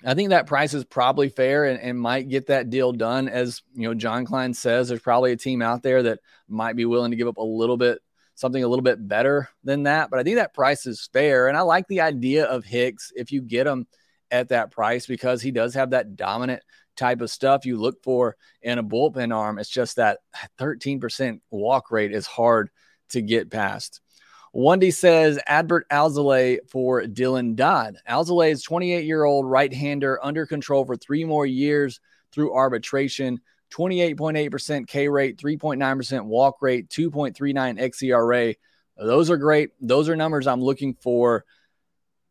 I 0.05 0.15
think 0.15 0.31
that 0.31 0.49
price 0.49 0.75
is 0.75 0.85
probably 0.85 1.29
fair 1.29 1.65
and, 1.65 1.81
and, 1.81 1.99
might 1.99 2.29
get 2.29 2.49
that 2.49 2.69
deal 2.69 2.93
done. 2.93 3.29
As 3.29 3.63
you 3.73 3.89
know, 3.89 3.95
John 3.95 4.27
Klein 4.27 4.53
says, 4.53 4.89
there's 4.89 5.01
probably 5.01 5.33
a 5.33 5.37
team 5.37 5.63
out 5.63 5.83
there 5.83 6.03
that 6.03 6.21
might 6.49 6.77
be 6.77 6.85
willing 6.85 7.13
to 7.13 7.17
give 7.17 7.29
up 7.29 7.39
a 7.39 7.43
little 7.43 7.79
bit, 7.79 8.03
something 8.35 8.63
a 8.63 8.69
little 8.69 8.83
bit 8.83 9.09
better 9.09 9.49
than 9.65 9.85
that. 9.85 10.11
But 10.11 10.19
I 10.19 10.23
think 10.23 10.37
that 10.37 10.53
price 10.53 10.85
is 10.87 11.09
fair. 11.13 11.49
And 11.49 11.57
I 11.57 11.63
like 11.63 11.89
the 11.89 12.03
idea 12.03 12.45
of 12.45 12.65
Hicks 12.65 13.11
if 13.17 13.33
you 13.33 13.41
get 13.41 13.67
him 13.67 13.87
at 14.31 14.49
that 14.49 14.71
price 14.71 15.07
because 15.07 15.43
he 15.43 15.51
does 15.51 15.75
have 15.75 15.91
that 15.91 16.17
dominant 16.17 16.63
type 16.97 17.21
of 17.21 17.31
stuff 17.31 17.67
you 17.67 17.77
look 17.77 18.03
for 18.03 18.37
in 18.63 18.79
a 18.79 18.85
bullpen 18.85 19.35
arm. 19.35 19.59
It's 19.59 19.71
just 19.71 19.97
that 19.97 20.19
13% 20.59 21.41
walk 21.51 21.91
rate 21.91 22.13
is 22.13 22.27
hard 22.27 22.71
to 23.11 23.23
get 23.23 23.51
past. 23.51 24.01
Wendy 24.53 24.91
says 24.91 25.39
Adbert 25.47 25.83
Alzolay 25.93 26.59
for 26.69 27.03
Dylan 27.03 27.57
Dodd. 27.57 27.99
Alzolay 28.09 28.51
is 28.51 28.63
28 28.63 29.05
year 29.05 29.25
old 29.25 29.45
right 29.47 29.73
hander 29.73 30.19
under 30.25 30.47
control 30.47 30.85
for 30.87 30.97
three 30.97 31.25
more 31.25 31.45
years 31.45 32.01
through 32.33 32.55
arbitration. 32.55 33.41
28.8% 33.73 34.87
K 34.87 35.09
rate, 35.09 35.37
3.9% 35.39 36.25
walk 36.25 36.63
rate, 36.63 36.89
2.39 36.89 37.79
xERA. 37.79 38.55
Those 38.97 39.29
are 39.29 39.37
great. 39.37 39.71
Those 39.81 40.09
are 40.09 40.17
numbers 40.17 40.47
I'm 40.47 40.63
looking 40.63 40.95
for. 40.95 41.45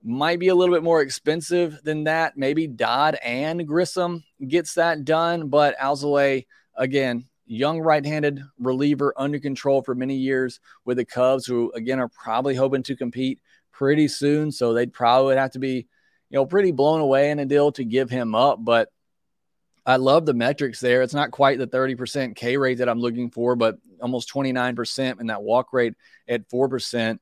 Might 0.08 0.40
be 0.40 0.50
a 0.50 0.56
little 0.56 0.76
bit 0.76 0.84
more 0.84 1.02
expensive 1.02 1.82
than 1.84 2.04
that. 2.04 2.38
Maybe 2.38 2.68
Dodd 2.68 3.16
and 3.16 3.68
Grissom 3.68 4.24
gets 4.48 4.76
that 4.76 5.04
done, 5.04 5.50
but 5.50 5.76
Alzolay, 5.80 6.46
again, 6.76 7.26
young 7.48 7.80
right-handed 7.80 8.40
reliever 8.60 9.16
under 9.18 9.40
control 9.40 9.82
for 9.82 9.96
many 9.96 10.16
years 10.16 10.60
with 10.86 10.98
the 10.98 11.06
Cubs, 11.06 11.48
who 11.48 11.72
again 11.74 12.00
are 12.00 12.08
probably 12.08 12.54
hoping 12.54 12.84
to 12.84 12.96
compete 12.96 13.40
pretty 13.72 14.08
soon. 14.08 14.52
So 14.52 14.74
they'd 14.74 14.94
probably 14.94 15.38
have 15.38 15.52
to 15.52 15.60
be, 15.60 15.88
you 16.30 16.38
know, 16.38 16.46
pretty 16.46 16.72
blown 16.72 17.02
away 17.02 17.32
in 17.32 17.40
a 17.40 17.46
deal 17.46 17.72
to 17.72 17.84
give 17.84 18.12
him 18.12 18.36
up. 18.36 18.64
But 18.64 18.90
I 19.88 19.98
love 19.98 20.28
the 20.28 20.36
metrics 20.36 20.80
there. 20.80 21.02
It's 21.02 21.16
not 21.16 21.32
quite 21.32 21.58
the 21.58 21.68
30% 21.68 22.36
K 22.36 22.58
rate 22.58 22.80
that 22.80 22.90
I'm 22.90 23.00
looking 23.00 23.32
for, 23.32 23.56
but 23.56 23.78
almost 24.00 24.32
29% 24.32 25.20
and 25.20 25.30
that 25.32 25.42
walk 25.42 25.74
rate 25.74 25.96
at 26.28 26.48
4%. 26.50 27.20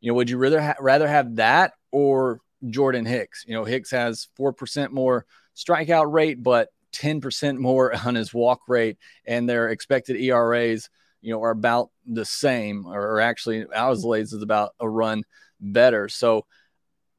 You 0.00 0.10
know, 0.10 0.14
would 0.16 0.28
you 0.28 0.36
rather 0.38 0.60
ha- 0.60 0.76
rather 0.80 1.08
have 1.08 1.36
that 1.36 1.72
or 1.96 2.40
Jordan 2.68 3.06
Hicks? 3.06 3.46
You 3.48 3.54
know, 3.54 3.64
Hicks 3.64 3.90
has 3.90 4.28
4% 4.38 4.90
more 4.90 5.24
strikeout 5.56 6.12
rate, 6.12 6.42
but 6.42 6.68
10% 6.92 7.56
more 7.56 7.94
on 8.06 8.14
his 8.14 8.34
walk 8.34 8.60
rate, 8.68 8.98
and 9.26 9.48
their 9.48 9.70
expected 9.70 10.16
ERAs, 10.16 10.90
you 11.22 11.32
know, 11.32 11.42
are 11.42 11.50
about 11.50 11.90
the 12.04 12.26
same, 12.26 12.86
or, 12.86 13.18
actually 13.20 13.64
Alzolay's 13.64 14.34
is 14.34 14.42
about 14.42 14.74
a 14.78 14.86
run 14.86 15.24
better. 15.58 16.10
So 16.10 16.44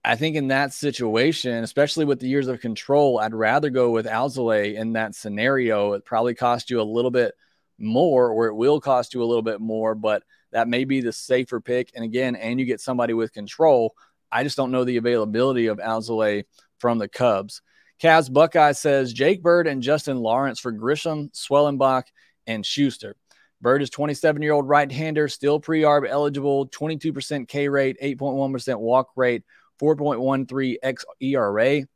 I 0.05 0.15
think 0.15 0.35
in 0.35 0.49
that 0.49 0.73
situation, 0.73 1.63
especially 1.63 2.05
with 2.05 2.19
the 2.19 2.29
years 2.29 2.47
of 2.47 2.61
control, 2.61 3.19
I'd 3.19 3.33
rather 3.33 3.71
go 3.71 3.89
with 3.89 4.05
Alzolay 4.05 4.75
in 4.75 4.93
that 4.93 5.15
scenario. 5.15 5.93
It 5.93 6.05
probably 6.05 6.35
cost 6.35 6.69
you 6.69 6.79
a 6.79 6.83
little 6.83 7.11
bit 7.11 7.33
more, 7.79 8.29
or 8.29 8.45
it 8.45 8.53
will 8.53 8.79
cost 8.79 9.15
you 9.15 9.23
a 9.23 9.25
little 9.25 9.41
bit 9.41 9.59
more, 9.59 9.95
but 9.95 10.21
that 10.51 10.67
may 10.67 10.85
be 10.85 11.01
the 11.01 11.11
safer 11.11 11.59
pick. 11.59 11.91
And 11.95 12.05
again, 12.05 12.35
and 12.35 12.59
you 12.59 12.65
get 12.65 12.79
somebody 12.79 13.13
with 13.13 13.33
control. 13.33 13.95
I 14.31 14.43
just 14.43 14.57
don't 14.57 14.71
know 14.71 14.83
the 14.83 14.97
availability 14.97 15.67
of 15.67 15.77
Alzolay 15.77 16.45
from 16.79 16.97
the 16.97 17.07
Cubs. 17.07 17.61
Cavs 18.01 18.31
Buckeye 18.31 18.73
says 18.73 19.13
Jake 19.13 19.41
Bird 19.41 19.67
and 19.67 19.81
Justin 19.81 20.17
Lawrence 20.17 20.59
for 20.59 20.71
Grissom, 20.71 21.29
Schwellenbach, 21.29 22.03
and 22.45 22.65
Schuster. 22.65 23.15
Bird 23.59 23.81
is 23.81 23.89
27 23.89 24.41
year 24.41 24.53
old 24.53 24.67
right 24.67 24.91
hander, 24.91 25.27
still 25.27 25.59
pre 25.59 25.81
arb 25.81 26.07
eligible, 26.07 26.67
22% 26.67 27.47
K 27.47 27.69
rate, 27.69 27.97
8.1% 28.01 28.79
walk 28.79 29.09
rate, 29.15 29.43
4.13 29.81 30.77
X 30.83 31.05
ERA. 31.19 31.87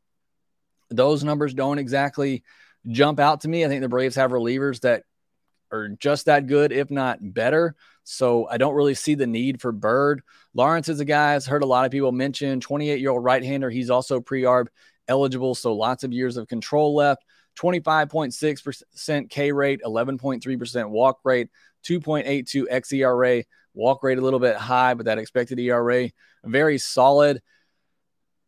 Those 0.89 1.23
numbers 1.23 1.53
don't 1.53 1.77
exactly 1.77 2.43
jump 2.87 3.19
out 3.19 3.41
to 3.41 3.47
me. 3.47 3.63
I 3.63 3.67
think 3.67 3.81
the 3.81 3.89
Braves 3.89 4.15
have 4.15 4.31
relievers 4.31 4.81
that 4.81 5.03
are 5.71 5.89
just 5.89 6.25
that 6.25 6.47
good, 6.47 6.71
if 6.71 6.89
not 6.89 7.19
better. 7.21 7.75
So 8.03 8.47
I 8.47 8.57
don't 8.57 8.73
really 8.73 8.95
see 8.95 9.15
the 9.15 9.27
need 9.27 9.61
for 9.61 9.71
Bird. 9.71 10.21
Lawrence 10.53 10.89
is 10.89 10.99
a 10.99 11.05
guy 11.05 11.35
I've 11.35 11.45
heard 11.45 11.63
a 11.63 11.67
lot 11.67 11.85
of 11.85 11.91
people 11.91 12.11
mention, 12.11 12.59
28 12.59 12.99
year 12.99 13.11
old 13.11 13.23
right 13.23 13.43
hander. 13.43 13.69
He's 13.69 13.89
also 13.89 14.19
pre 14.19 14.43
arb 14.43 14.67
eligible. 15.07 15.55
So 15.55 15.73
lots 15.73 16.03
of 16.03 16.11
years 16.11 16.37
of 16.37 16.47
control 16.47 16.95
left. 16.95 17.23
25.6% 17.59 19.29
K 19.29 19.51
rate, 19.51 19.81
11.3% 19.85 20.89
walk 20.89 21.19
rate, 21.23 21.49
2.82 21.85 22.67
xERA. 22.69 23.43
Walk 23.73 24.03
rate 24.03 24.17
a 24.17 24.21
little 24.21 24.39
bit 24.39 24.55
high, 24.55 24.93
but 24.93 25.05
that 25.05 25.17
expected 25.17 25.59
ERA 25.59 26.09
very 26.43 26.77
solid. 26.77 27.41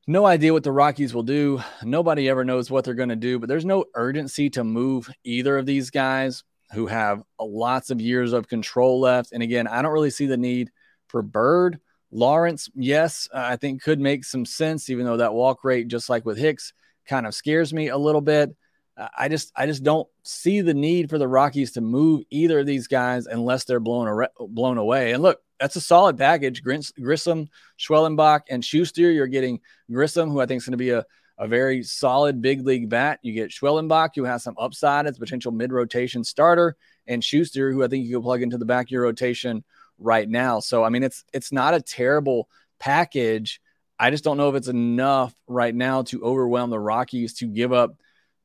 No 0.06 0.26
idea 0.26 0.52
what 0.52 0.64
the 0.64 0.72
Rockies 0.72 1.14
will 1.14 1.24
do. 1.24 1.62
Nobody 1.82 2.28
ever 2.28 2.44
knows 2.44 2.70
what 2.70 2.84
they're 2.84 2.94
going 2.94 3.10
to 3.10 3.16
do, 3.16 3.40
but 3.40 3.48
there's 3.48 3.66
no 3.66 3.86
urgency 3.96 4.50
to 4.52 4.64
move 4.64 5.10
either 5.24 5.58
of 5.58 5.66
these 5.66 5.90
guys 5.90 6.44
who 6.74 6.88
have 6.88 7.24
lots 7.40 7.90
of 7.90 8.02
years 8.02 8.34
of 8.34 8.48
control 8.48 9.00
left. 9.00 9.32
And 9.32 9.44
again, 9.44 9.68
I 9.68 9.82
don't 9.82 9.94
really 9.94 10.10
see 10.10 10.26
the 10.26 10.38
need 10.38 10.72
for 11.08 11.22
Bird 11.22 11.80
Lawrence, 12.14 12.70
yes, 12.76 13.28
uh, 13.34 13.42
I 13.44 13.56
think 13.56 13.82
could 13.82 14.00
make 14.00 14.24
some 14.24 14.46
sense, 14.46 14.90
even 14.90 15.06
though 15.06 15.18
that 15.18 15.34
walk 15.34 15.64
rate, 15.64 15.88
just 15.88 16.10
like 16.10 16.26
with 16.26 16.38
Hicks, 16.38 16.72
kind 17.08 17.26
of 17.26 17.34
scares 17.34 17.74
me 17.74 17.88
a 17.88 17.98
little 17.98 18.22
bit. 18.22 18.56
Uh, 18.96 19.08
I 19.18 19.28
just, 19.30 19.52
I 19.56 19.66
just 19.66 19.84
don't 19.84 20.08
see 20.24 20.62
the 20.62 20.76
need 20.76 21.10
for 21.10 21.18
the 21.18 21.28
Rockies 21.28 21.72
to 21.72 21.82
move 21.82 22.24
either 22.30 22.60
of 22.60 22.68
these 22.68 22.88
guys 22.88 23.26
unless 23.26 23.64
they're 23.64 23.80
blown 23.80 24.28
blown 24.40 24.78
away. 24.78 25.14
And 25.14 25.24
look, 25.24 25.40
that's 25.60 25.76
a 25.76 25.82
solid 25.82 26.18
package. 26.18 26.62
Grissom, 26.62 27.48
Schwellenbach, 27.80 28.42
and 28.50 28.64
Schuster. 28.64 29.12
You're 29.12 29.26
getting 29.26 29.60
Grissom, 29.92 30.30
who 30.30 30.40
I 30.40 30.46
think 30.46 30.60
is 30.60 30.66
going 30.66 30.74
to 30.74 30.78
be 30.78 30.92
a, 30.92 31.04
a 31.44 31.48
very 31.48 31.84
solid 31.84 32.42
big 32.42 32.66
league 32.66 32.88
bat. 32.88 33.20
You 33.22 33.34
get 33.34 33.52
Schwellenbach, 33.52 34.12
who 34.16 34.24
has 34.24 34.44
some 34.44 34.56
upside 34.58 35.08
as 35.08 35.18
potential 35.18 35.52
mid 35.52 35.74
rotation 35.74 36.24
starter, 36.24 36.78
and 37.06 37.22
Schuster, 37.22 37.70
who 37.70 37.84
I 37.84 37.90
think 37.90 38.06
you 38.06 38.16
can 38.16 38.24
plug 38.24 38.42
into 38.42 38.58
the 38.58 38.66
back 38.66 38.88
of 38.88 38.92
your 38.92 39.04
rotation 39.04 39.66
right 40.00 40.28
now. 40.28 40.62
So 40.62 40.86
I 40.86 40.90
mean, 40.90 41.04
it's 41.04 41.26
it's 41.34 41.52
not 41.52 41.74
a 41.74 41.82
terrible 41.82 42.48
package. 42.80 43.60
I 44.00 44.10
just 44.10 44.24
don't 44.24 44.38
know 44.38 44.48
if 44.48 44.56
it's 44.56 44.70
enough 44.70 45.36
right 45.46 45.76
now 45.76 46.04
to 46.04 46.24
overwhelm 46.24 46.70
the 46.70 46.80
Rockies 46.80 47.34
to 47.36 47.48
give 47.48 47.74
up 47.74 47.98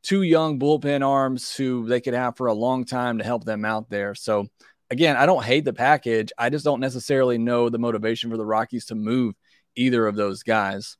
two 0.02 0.22
young 0.22 0.58
bullpen 0.58 1.06
arms 1.06 1.54
who 1.54 1.86
they 1.86 2.00
could 2.00 2.14
have 2.14 2.36
for 2.36 2.48
a 2.48 2.52
long 2.52 2.84
time 2.84 3.18
to 3.18 3.24
help 3.24 3.44
them 3.44 3.64
out 3.64 3.88
there. 3.90 4.16
So 4.16 4.48
again, 4.90 5.16
I 5.16 5.24
don't 5.24 5.44
hate 5.44 5.64
the 5.64 5.72
package. 5.72 6.32
I 6.36 6.50
just 6.50 6.64
don't 6.64 6.80
necessarily 6.80 7.38
know 7.38 7.68
the 7.68 7.78
motivation 7.78 8.28
for 8.28 8.36
the 8.36 8.46
Rockies 8.46 8.86
to 8.86 8.96
move 8.96 9.36
either 9.76 10.04
of 10.04 10.16
those 10.16 10.42
guys. 10.42 10.96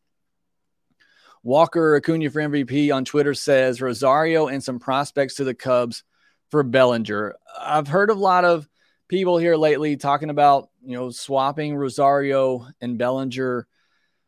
Walker 1.42 1.96
Acuna 1.96 2.30
for 2.30 2.40
MVP 2.40 2.94
on 2.94 3.04
Twitter 3.04 3.34
says 3.34 3.80
Rosario 3.80 4.48
and 4.48 4.62
some 4.62 4.78
prospects 4.78 5.34
to 5.36 5.44
the 5.44 5.54
Cubs 5.54 6.04
for 6.50 6.62
Bellinger. 6.62 7.36
I've 7.60 7.88
heard 7.88 8.10
a 8.10 8.14
lot 8.14 8.44
of 8.44 8.68
people 9.08 9.38
here 9.38 9.56
lately 9.56 9.96
talking 9.96 10.30
about, 10.30 10.68
you 10.84 10.96
know, 10.96 11.10
swapping 11.10 11.76
Rosario 11.76 12.66
and 12.80 12.98
Bellinger. 12.98 13.66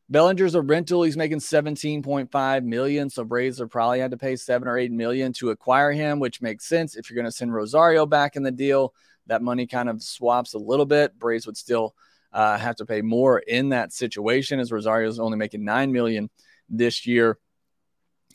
Bellinger's 0.09 0.55
a 0.55 0.63
rental. 0.63 1.03
He's 1.03 1.17
making 1.17 1.39
17.5 1.39 2.65
million. 2.65 3.11
So 3.11 3.25
Braves 3.25 3.61
are 3.61 3.69
probably 3.69 4.01
had 4.01 4.11
to 4.11 4.17
pay 4.17 4.37
seven 4.37 4.67
or 4.67 4.77
eight 4.77 4.91
million 4.91 5.33
to 5.35 5.51
acquire 5.51 5.93
him, 5.93 6.19
which 6.19 6.43
makes 6.43 6.67
sense. 6.67 6.97
If 6.97 7.09
you're 7.09 7.17
going 7.17 7.27
to 7.27 7.33
send 7.33 7.55
Rosario 7.55 8.07
back 8.07 8.37
in 8.37 8.43
the 8.43 8.51
deal, 8.51 8.93
that 9.27 9.43
money 9.43 9.67
kind 9.67 9.89
of 9.89 10.03
swaps 10.03 10.55
a 10.55 10.59
little 10.59 10.87
bit. 10.87 11.19
Braves 11.19 11.47
would 11.47 11.57
still 11.57 11.95
uh, 12.33 12.59
have 12.59 12.77
to 12.77 12.87
pay 12.87 13.03
more 13.03 13.39
in 13.39 13.69
that 13.71 13.93
situation 13.93 14.59
as 14.59 14.73
Rosario's 14.73 15.21
only 15.21 15.39
making 15.39 15.65
nine 15.65 15.93
million 15.93 16.31
this 16.71 17.07
year 17.07 17.39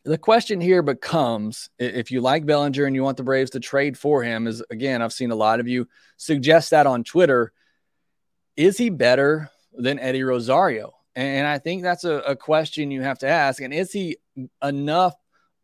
the 0.06 0.18
question 0.20 0.62
here 0.62 0.84
becomes 0.84 1.70
if 1.80 2.12
you 2.12 2.22
like 2.22 2.46
Bellinger 2.46 2.86
and 2.86 2.96
you 2.96 3.04
want 3.04 3.18
the 3.18 3.24
Braves 3.24 3.52
to 3.52 3.60
trade 3.60 3.98
for 3.98 4.22
him, 4.24 4.46
is 4.46 4.64
again, 4.70 5.02
I've 5.02 5.12
seen 5.12 5.32
a 5.32 5.36
lot 5.36 5.60
of 5.60 5.68
you 5.68 5.88
suggest 6.16 6.70
that 6.70 6.86
on 6.86 7.04
Twitter. 7.04 7.52
Is 8.56 8.78
he 8.78 8.92
better 8.92 9.50
than 9.74 10.00
Eddie 10.00 10.24
Rosario? 10.24 10.94
And 11.16 11.48
I 11.48 11.58
think 11.58 11.82
that's 11.82 12.04
a, 12.04 12.18
a 12.18 12.36
question 12.36 12.92
you 12.92 13.02
have 13.02 13.20
to 13.20 13.28
ask. 13.28 13.62
And 13.62 13.74
is 13.74 13.92
he 13.92 14.18
enough 14.64 15.16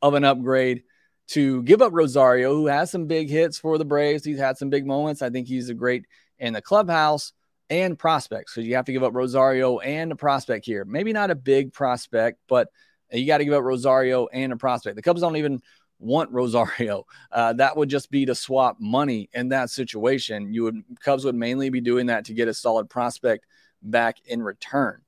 of 0.02 0.16
an 0.16 0.24
upgrade 0.24 0.84
to 1.30 1.62
give 1.64 1.82
up 1.82 1.94
Rosario, 1.94 2.56
who 2.56 2.68
has 2.68 2.90
some 2.90 3.06
big 3.06 3.30
hits 3.30 3.60
for 3.60 3.78
the 3.78 3.86
Braves? 3.86 4.26
He's 4.26 4.40
had 4.40 4.58
some 4.58 4.70
big 4.70 4.88
moments. 4.88 5.22
I 5.22 5.30
think 5.30 5.48
he's 5.48 5.70
a 5.70 5.76
great 5.76 6.06
in 6.40 6.54
the 6.54 6.62
clubhouse 6.62 7.32
and 7.72 7.98
prospects. 7.98 8.54
because 8.54 8.68
you 8.68 8.76
have 8.76 8.86
to 8.86 8.92
give 8.92 9.02
up 9.02 9.16
Rosario 9.16 9.80
and 9.80 10.12
a 10.12 10.16
prospect 10.16 10.66
here. 10.66 10.84
Maybe 10.84 11.14
not 11.14 11.32
a 11.32 11.36
big 11.36 11.72
prospect, 11.72 12.40
but 12.48 12.68
you 13.12 13.26
got 13.26 13.38
to 13.38 13.46
give 13.46 13.54
up 13.54 13.64
Rosario 13.64 14.28
and 14.28 14.52
a 14.52 14.58
prospect. 14.58 14.98
The 14.98 15.02
Cubs 15.02 15.22
don't 15.22 15.38
even 15.38 15.62
want 15.98 16.32
Rosario. 16.34 17.06
Uh, 17.32 17.54
that 17.54 17.78
would 17.78 17.90
just 17.90 18.12
be 18.12 18.26
to 18.26 18.36
swap 18.36 18.78
money 18.80 19.30
in 19.34 19.50
that 19.50 19.70
situation. 19.70 20.54
You 20.54 20.64
would 20.64 20.84
Cubs 21.00 21.24
would 21.24 21.36
mainly 21.36 21.70
be 21.70 21.82
doing 21.82 22.08
that 22.08 22.26
to 22.26 22.34
get 22.34 22.50
a 22.50 22.54
solid 22.54 22.90
prospect 22.90 23.46
back 23.82 24.18
in 24.26 24.44
return. 24.44 25.02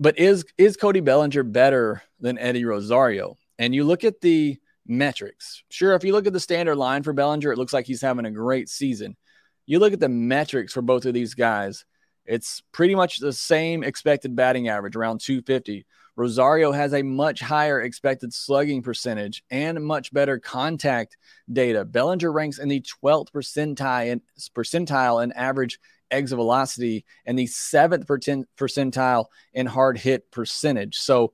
But 0.00 0.18
is 0.18 0.44
is 0.58 0.76
Cody 0.76 1.00
Bellinger 1.00 1.44
better 1.44 2.02
than 2.18 2.36
Eddie 2.36 2.64
Rosario? 2.64 3.38
And 3.60 3.72
you 3.72 3.84
look 3.84 4.02
at 4.02 4.20
the 4.20 4.58
metrics. 4.86 5.62
Sure, 5.70 5.94
if 5.94 6.02
you 6.02 6.12
look 6.12 6.26
at 6.26 6.32
the 6.32 6.40
standard 6.40 6.74
line 6.74 7.04
for 7.04 7.12
Bellinger, 7.12 7.52
it 7.52 7.58
looks 7.58 7.72
like 7.72 7.86
he's 7.86 8.02
having 8.02 8.26
a 8.26 8.30
great 8.32 8.68
season. 8.68 9.16
You 9.66 9.78
look 9.78 9.92
at 9.92 10.00
the 10.00 10.08
metrics 10.08 10.72
for 10.72 10.82
both 10.82 11.06
of 11.06 11.14
these 11.14 11.34
guys, 11.34 11.84
it's 12.26 12.62
pretty 12.72 12.94
much 12.94 13.18
the 13.18 13.32
same 13.32 13.82
expected 13.82 14.34
batting 14.36 14.68
average, 14.68 14.96
around 14.96 15.20
250. 15.20 15.86
Rosario 16.16 16.70
has 16.70 16.94
a 16.94 17.02
much 17.02 17.40
higher 17.40 17.80
expected 17.80 18.32
slugging 18.32 18.82
percentage 18.82 19.42
and 19.50 19.84
much 19.84 20.12
better 20.12 20.38
contact 20.38 21.16
data. 21.52 21.84
Bellinger 21.84 22.30
ranks 22.30 22.58
in 22.58 22.68
the 22.68 22.84
12th 23.02 23.32
percentile 23.32 24.06
in, 24.06 24.22
percentile 24.54 25.22
in 25.24 25.32
average 25.32 25.80
exit 26.10 26.36
velocity 26.36 27.04
and 27.26 27.38
the 27.38 27.46
seventh 27.46 28.06
percentile 28.06 29.26
in 29.52 29.66
hard 29.66 29.98
hit 29.98 30.30
percentage. 30.30 30.96
So 30.98 31.32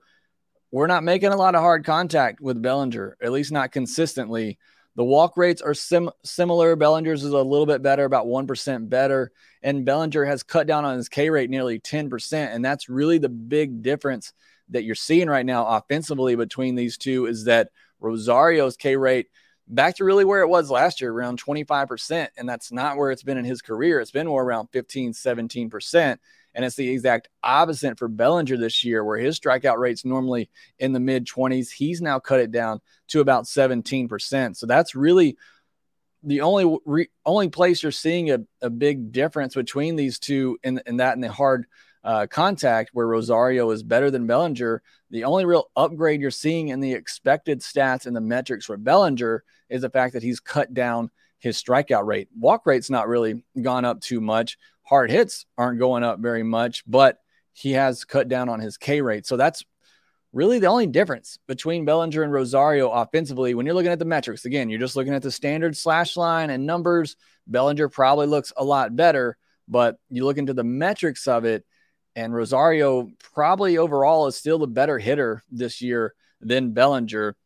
we're 0.70 0.86
not 0.86 1.04
making 1.04 1.32
a 1.32 1.36
lot 1.36 1.54
of 1.54 1.60
hard 1.60 1.84
contact 1.84 2.40
with 2.40 2.62
Bellinger, 2.62 3.16
at 3.20 3.32
least 3.32 3.52
not 3.52 3.72
consistently. 3.72 4.58
The 4.96 5.04
walk 5.04 5.36
rates 5.36 5.62
are 5.62 5.74
sim- 5.74 6.10
similar. 6.24 6.76
Bellinger's 6.76 7.24
is 7.24 7.32
a 7.32 7.38
little 7.38 7.66
bit 7.66 7.82
better, 7.82 8.04
about 8.04 8.26
1% 8.26 8.88
better. 8.88 9.32
And 9.62 9.84
Bellinger 9.84 10.24
has 10.24 10.42
cut 10.42 10.66
down 10.66 10.84
on 10.84 10.96
his 10.96 11.08
K 11.08 11.30
rate 11.30 11.50
nearly 11.50 11.78
10%. 11.78 12.54
And 12.54 12.64
that's 12.64 12.88
really 12.88 13.18
the 13.18 13.28
big 13.28 13.82
difference 13.82 14.32
that 14.70 14.84
you're 14.84 14.94
seeing 14.94 15.28
right 15.28 15.46
now 15.46 15.66
offensively 15.66 16.36
between 16.36 16.74
these 16.74 16.96
two 16.96 17.26
is 17.26 17.44
that 17.44 17.70
Rosario's 18.00 18.76
K 18.76 18.96
rate 18.96 19.28
back 19.68 19.96
to 19.96 20.04
really 20.04 20.24
where 20.24 20.42
it 20.42 20.48
was 20.48 20.70
last 20.70 21.00
year, 21.00 21.12
around 21.12 21.42
25%. 21.42 22.28
And 22.36 22.48
that's 22.48 22.72
not 22.72 22.96
where 22.96 23.10
it's 23.10 23.22
been 23.22 23.38
in 23.38 23.44
his 23.44 23.62
career. 23.62 24.00
It's 24.00 24.10
been 24.10 24.26
more 24.26 24.42
around 24.42 24.68
15, 24.72 25.12
17%. 25.12 26.18
And 26.54 26.64
it's 26.64 26.76
the 26.76 26.90
exact 26.90 27.28
opposite 27.42 27.98
for 27.98 28.08
Bellinger 28.08 28.56
this 28.56 28.84
year, 28.84 29.04
where 29.04 29.18
his 29.18 29.38
strikeout 29.38 29.78
rate's 29.78 30.04
normally 30.04 30.50
in 30.78 30.92
the 30.92 31.00
mid 31.00 31.26
20s. 31.26 31.70
He's 31.70 32.02
now 32.02 32.18
cut 32.18 32.40
it 32.40 32.50
down 32.50 32.80
to 33.08 33.20
about 33.20 33.44
17%. 33.44 34.56
So 34.56 34.66
that's 34.66 34.94
really 34.94 35.36
the 36.22 36.40
only 36.42 36.78
re, 36.84 37.08
only 37.24 37.48
place 37.48 37.82
you're 37.82 37.92
seeing 37.92 38.30
a, 38.30 38.40
a 38.60 38.70
big 38.70 39.12
difference 39.12 39.54
between 39.54 39.96
these 39.96 40.18
two 40.18 40.58
in, 40.62 40.80
in 40.86 40.98
that 40.98 41.14
and 41.14 41.24
the 41.24 41.32
hard 41.32 41.66
uh, 42.02 42.26
contact 42.26 42.90
where 42.92 43.06
Rosario 43.06 43.70
is 43.70 43.82
better 43.82 44.10
than 44.10 44.26
Bellinger. 44.26 44.82
The 45.10 45.24
only 45.24 45.44
real 45.44 45.70
upgrade 45.76 46.20
you're 46.20 46.30
seeing 46.30 46.68
in 46.68 46.80
the 46.80 46.92
expected 46.92 47.60
stats 47.60 48.06
and 48.06 48.14
the 48.14 48.20
metrics 48.20 48.66
for 48.66 48.76
Bellinger 48.76 49.44
is 49.68 49.82
the 49.82 49.90
fact 49.90 50.14
that 50.14 50.22
he's 50.22 50.40
cut 50.40 50.72
down 50.72 51.10
his 51.38 51.62
strikeout 51.62 52.06
rate. 52.06 52.28
Walk 52.38 52.66
rate's 52.66 52.90
not 52.90 53.08
really 53.08 53.42
gone 53.60 53.84
up 53.84 54.00
too 54.00 54.20
much. 54.20 54.58
Hard 54.90 55.12
hits 55.12 55.46
aren't 55.56 55.78
going 55.78 56.02
up 56.02 56.18
very 56.18 56.42
much, 56.42 56.82
but 56.84 57.18
he 57.52 57.72
has 57.72 58.04
cut 58.04 58.28
down 58.28 58.48
on 58.48 58.58
his 58.58 58.76
K 58.76 59.00
rate. 59.00 59.24
So 59.24 59.36
that's 59.36 59.64
really 60.32 60.58
the 60.58 60.66
only 60.66 60.88
difference 60.88 61.38
between 61.46 61.84
Bellinger 61.84 62.24
and 62.24 62.32
Rosario 62.32 62.90
offensively. 62.90 63.54
When 63.54 63.66
you're 63.66 63.74
looking 63.76 63.92
at 63.92 64.00
the 64.00 64.04
metrics, 64.04 64.46
again, 64.46 64.68
you're 64.68 64.80
just 64.80 64.96
looking 64.96 65.14
at 65.14 65.22
the 65.22 65.30
standard 65.30 65.76
slash 65.76 66.16
line 66.16 66.50
and 66.50 66.66
numbers. 66.66 67.14
Bellinger 67.46 67.88
probably 67.88 68.26
looks 68.26 68.52
a 68.56 68.64
lot 68.64 68.96
better, 68.96 69.36
but 69.68 69.96
you 70.08 70.24
look 70.24 70.38
into 70.38 70.54
the 70.54 70.64
metrics 70.64 71.28
of 71.28 71.44
it, 71.44 71.64
and 72.16 72.34
Rosario 72.34 73.10
probably 73.32 73.78
overall 73.78 74.26
is 74.26 74.34
still 74.34 74.58
the 74.58 74.66
better 74.66 74.98
hitter 74.98 75.44
this 75.52 75.80
year 75.80 76.14
than 76.40 76.72
Bellinger. 76.72 77.36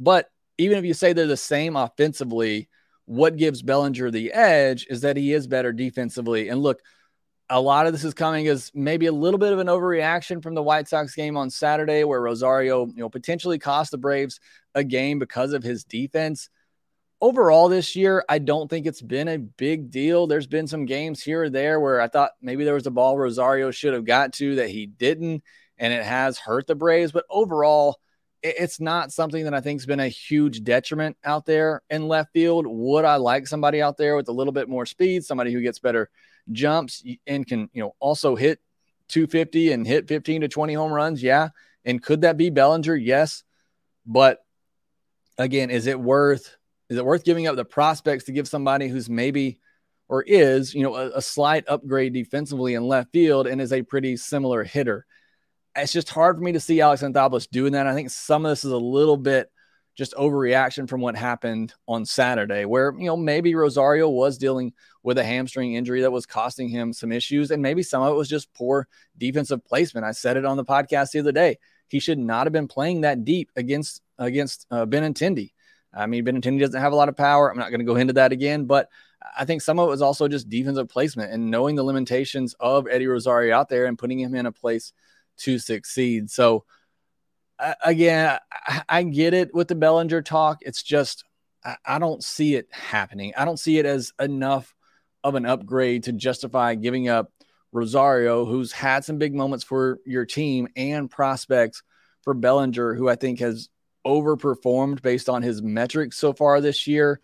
But 0.00 0.30
even 0.56 0.78
if 0.78 0.86
you 0.86 0.94
say 0.94 1.12
they're 1.12 1.26
the 1.26 1.36
same 1.36 1.76
offensively, 1.76 2.70
what 3.08 3.36
gives 3.36 3.62
Bellinger 3.62 4.10
the 4.10 4.32
edge 4.32 4.86
is 4.88 5.00
that 5.00 5.16
he 5.16 5.32
is 5.32 5.46
better 5.46 5.72
defensively. 5.72 6.48
And 6.48 6.62
look, 6.62 6.80
a 7.50 7.60
lot 7.60 7.86
of 7.86 7.92
this 7.92 8.04
is 8.04 8.14
coming 8.14 8.46
as 8.48 8.70
maybe 8.74 9.06
a 9.06 9.12
little 9.12 9.38
bit 9.38 9.52
of 9.52 9.58
an 9.58 9.66
overreaction 9.68 10.42
from 10.42 10.54
the 10.54 10.62
White 10.62 10.88
Sox 10.88 11.14
game 11.14 11.36
on 11.36 11.48
Saturday, 11.48 12.04
where 12.04 12.20
Rosario, 12.20 12.86
you 12.86 12.96
know, 12.96 13.08
potentially 13.08 13.58
cost 13.58 13.90
the 13.90 13.98
Braves 13.98 14.38
a 14.74 14.84
game 14.84 15.18
because 15.18 15.52
of 15.52 15.62
his 15.62 15.84
defense 15.84 16.50
overall 17.20 17.68
this 17.68 17.96
year, 17.96 18.24
I 18.28 18.38
don't 18.38 18.68
think 18.68 18.86
it's 18.86 19.02
been 19.02 19.28
a 19.28 19.38
big 19.38 19.90
deal. 19.90 20.26
There's 20.26 20.46
been 20.46 20.66
some 20.66 20.84
games 20.86 21.22
here 21.22 21.44
or 21.44 21.50
there 21.50 21.80
where 21.80 22.00
I 22.00 22.08
thought 22.08 22.32
maybe 22.40 22.64
there 22.64 22.74
was 22.74 22.86
a 22.86 22.92
ball 22.92 23.18
Rosario 23.18 23.70
should 23.70 23.94
have 23.94 24.04
got 24.04 24.32
to 24.34 24.56
that 24.56 24.70
he 24.70 24.86
didn't, 24.86 25.42
and 25.78 25.92
it 25.92 26.04
has 26.04 26.38
hurt 26.38 26.66
the 26.66 26.74
Braves. 26.74 27.12
But 27.12 27.24
overall, 27.30 27.98
it's 28.42 28.80
not 28.80 29.12
something 29.12 29.44
that 29.44 29.54
I 29.54 29.60
think 29.60 29.80
has 29.80 29.86
been 29.86 30.00
a 30.00 30.08
huge 30.08 30.62
detriment 30.62 31.16
out 31.24 31.46
there 31.46 31.82
in 31.90 32.08
left 32.08 32.32
field. 32.32 32.66
Would 32.68 33.04
I 33.04 33.16
like 33.16 33.46
somebody 33.46 33.82
out 33.82 33.96
there 33.96 34.16
with 34.16 34.28
a 34.28 34.32
little 34.32 34.52
bit 34.52 34.68
more 34.68 34.86
speed, 34.86 35.24
somebody 35.24 35.52
who 35.52 35.60
gets 35.60 35.78
better 35.78 36.08
jumps 36.52 37.02
and 37.26 37.46
can, 37.46 37.68
you 37.72 37.82
know, 37.82 37.94
also 38.00 38.36
hit 38.36 38.60
250 39.08 39.72
and 39.72 39.86
hit 39.86 40.08
15 40.08 40.42
to 40.42 40.48
20 40.48 40.74
home 40.74 40.92
runs? 40.92 41.22
Yeah. 41.22 41.48
And 41.84 42.02
could 42.02 42.20
that 42.20 42.36
be 42.36 42.50
Bellinger? 42.50 42.96
Yes. 42.96 43.42
But 44.06 44.38
again, 45.36 45.70
is 45.70 45.86
it 45.86 45.98
worth 45.98 46.56
is 46.88 46.96
it 46.96 47.04
worth 47.04 47.24
giving 47.24 47.46
up 47.46 47.56
the 47.56 47.64
prospects 47.64 48.24
to 48.24 48.32
give 48.32 48.48
somebody 48.48 48.88
who's 48.88 49.10
maybe 49.10 49.58
or 50.08 50.22
is, 50.22 50.74
you 50.74 50.82
know, 50.82 50.94
a, 50.94 51.10
a 51.16 51.22
slight 51.22 51.64
upgrade 51.68 52.14
defensively 52.14 52.74
in 52.74 52.82
left 52.82 53.12
field 53.12 53.46
and 53.46 53.60
is 53.60 53.72
a 53.72 53.82
pretty 53.82 54.16
similar 54.16 54.64
hitter? 54.64 55.04
It's 55.80 55.92
just 55.92 56.10
hard 56.10 56.36
for 56.36 56.42
me 56.42 56.52
to 56.52 56.60
see 56.60 56.80
Alex 56.80 57.02
Anthopoulos 57.02 57.48
doing 57.50 57.72
that. 57.72 57.86
I 57.86 57.94
think 57.94 58.10
some 58.10 58.44
of 58.44 58.50
this 58.50 58.64
is 58.64 58.72
a 58.72 58.76
little 58.76 59.16
bit 59.16 59.50
just 59.96 60.14
overreaction 60.14 60.88
from 60.88 61.00
what 61.00 61.16
happened 61.16 61.74
on 61.88 62.06
Saturday, 62.06 62.64
where, 62.64 62.94
you 62.96 63.06
know, 63.06 63.16
maybe 63.16 63.56
Rosario 63.56 64.08
was 64.08 64.38
dealing 64.38 64.72
with 65.02 65.18
a 65.18 65.24
hamstring 65.24 65.74
injury 65.74 66.02
that 66.02 66.12
was 66.12 66.24
costing 66.24 66.68
him 66.68 66.92
some 66.92 67.10
issues. 67.10 67.50
And 67.50 67.60
maybe 67.60 67.82
some 67.82 68.02
of 68.02 68.12
it 68.12 68.16
was 68.16 68.28
just 68.28 68.54
poor 68.54 68.86
defensive 69.18 69.64
placement. 69.64 70.06
I 70.06 70.12
said 70.12 70.36
it 70.36 70.44
on 70.44 70.56
the 70.56 70.64
podcast 70.64 71.10
the 71.10 71.18
other 71.18 71.32
day. 71.32 71.58
He 71.88 71.98
should 71.98 72.18
not 72.18 72.46
have 72.46 72.52
been 72.52 72.68
playing 72.68 73.00
that 73.00 73.24
deep 73.24 73.50
against 73.56 74.00
against 74.18 74.66
uh, 74.70 74.86
Benintendi. 74.86 75.52
I 75.92 76.06
mean, 76.06 76.24
Benintendi 76.24 76.60
doesn't 76.60 76.80
have 76.80 76.92
a 76.92 76.96
lot 76.96 77.08
of 77.08 77.16
power. 77.16 77.50
I'm 77.50 77.58
not 77.58 77.70
going 77.70 77.80
to 77.80 77.84
go 77.84 77.96
into 77.96 78.12
that 78.14 78.30
again, 78.30 78.66
but 78.66 78.88
I 79.36 79.44
think 79.46 79.62
some 79.62 79.78
of 79.80 79.88
it 79.88 79.90
was 79.90 80.02
also 80.02 80.28
just 80.28 80.48
defensive 80.48 80.88
placement 80.88 81.32
and 81.32 81.50
knowing 81.50 81.74
the 81.74 81.82
limitations 81.82 82.54
of 82.60 82.86
Eddie 82.88 83.06
Rosario 83.06 83.56
out 83.56 83.68
there 83.68 83.86
and 83.86 83.98
putting 83.98 84.20
him 84.20 84.34
in 84.34 84.46
a 84.46 84.52
place 84.52 84.92
to 85.38 85.58
succeed. 85.58 86.30
So, 86.30 86.64
again, 87.84 88.38
I, 88.88 89.02
get 89.02 89.34
it 89.34 89.54
with 89.54 89.68
the 89.68 89.74
Bellinger 89.74 90.22
talk. 90.22 90.58
It's 90.62 90.82
just, 90.82 91.24
I 91.84 91.98
don't 91.98 92.22
see 92.22 92.54
it 92.54 92.68
happening. 92.70 93.32
I 93.36 93.44
don't 93.44 93.58
see 93.58 93.78
it 93.78 93.86
as 93.86 94.12
enough 94.20 94.74
of 95.24 95.34
an 95.34 95.44
upgrade 95.44 96.04
to 96.04 96.12
justify 96.12 96.74
giving 96.76 97.08
up 97.08 97.32
Rosario, 97.72 98.44
who's 98.44 98.72
had 98.72 99.04
some 99.04 99.18
big 99.18 99.34
moments 99.34 99.64
for 99.64 99.98
your 100.06 100.24
team 100.24 100.68
and 100.76 101.10
prospects 101.10 101.82
for 102.22 102.32
Bellinger, 102.32 102.94
who 102.94 103.08
I 103.08 103.16
think 103.16 103.40
has 103.40 103.68
overperformed 104.06 105.02
based 105.02 105.28
on 105.28 105.42
his 105.42 105.60
metrics 105.60 106.16
so 106.16 106.32
far 106.32 106.60
this 106.60 106.86
year, 106.86 107.20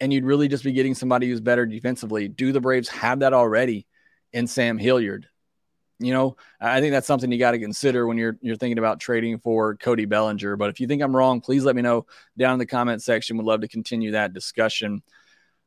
and 0.00 0.12
you'd 0.12 0.24
really 0.24 0.48
just 0.48 0.64
be 0.64 0.72
getting 0.72 0.94
somebody 0.94 1.28
who's 1.28 1.40
better 1.40 1.66
defensively. 1.66 2.26
Do 2.26 2.52
the 2.52 2.60
Braves 2.60 2.88
have 2.88 3.20
that 3.20 3.34
already 3.34 3.86
in 4.32 4.46
Sam 4.46 4.78
Hilliard? 4.78 5.28
You 6.00 6.12
know, 6.12 6.36
I 6.60 6.80
think 6.80 6.92
that's 6.92 7.06
something 7.06 7.30
you 7.30 7.38
got 7.38 7.52
to 7.52 7.58
consider 7.58 8.06
when 8.06 8.18
you're 8.18 8.36
you're 8.42 8.56
thinking 8.56 8.78
about 8.78 9.00
trading 9.00 9.38
for 9.38 9.76
Cody 9.76 10.06
Bellinger. 10.06 10.56
But 10.56 10.70
if 10.70 10.80
you 10.80 10.86
think 10.86 11.02
I'm 11.02 11.14
wrong, 11.14 11.40
please 11.40 11.64
let 11.64 11.76
me 11.76 11.82
know 11.82 12.06
down 12.36 12.54
in 12.54 12.58
the 12.58 12.66
comment 12.66 13.02
section. 13.02 13.36
Would 13.36 13.46
love 13.46 13.60
to 13.60 13.68
continue 13.68 14.12
that 14.12 14.32
discussion. 14.32 15.02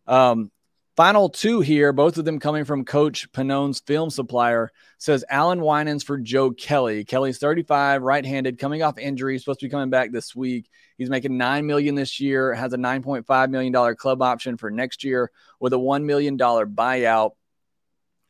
Um, 0.06 0.52
Final 0.98 1.30
two 1.30 1.62
here, 1.62 1.94
both 1.94 2.18
of 2.18 2.26
them 2.26 2.40
coming 2.40 2.66
from 2.66 2.84
Coach 2.84 3.32
Panone's 3.32 3.82
film 3.82 4.10
supplier, 4.10 4.72
says 4.98 5.24
Allan 5.30 5.62
Winans 5.62 6.04
for 6.04 6.18
Joe 6.18 6.50
Kelly. 6.50 7.06
Kelly's 7.06 7.38
35, 7.38 8.02
right-handed, 8.02 8.58
coming 8.58 8.82
off 8.82 8.98
injury, 8.98 9.38
supposed 9.38 9.60
to 9.60 9.68
be 9.68 9.70
coming 9.70 9.92
back 9.92 10.12
this 10.12 10.36
week. 10.36 10.68
He's 10.98 11.12
making 11.12 11.38
nine 11.38 11.68
million 11.68 11.94
this 11.94 12.20
year, 12.20 12.52
has 12.52 12.74
a 12.74 12.78
9.5 12.78 13.50
million 13.52 13.72
dollar 13.72 13.94
club 13.94 14.24
option 14.24 14.58
for 14.58 14.72
next 14.72 15.04
year 15.04 15.30
with 15.60 15.72
a 15.74 15.78
one 15.78 16.08
million 16.08 16.36
dollar 16.36 16.66
buyout. 16.66 17.34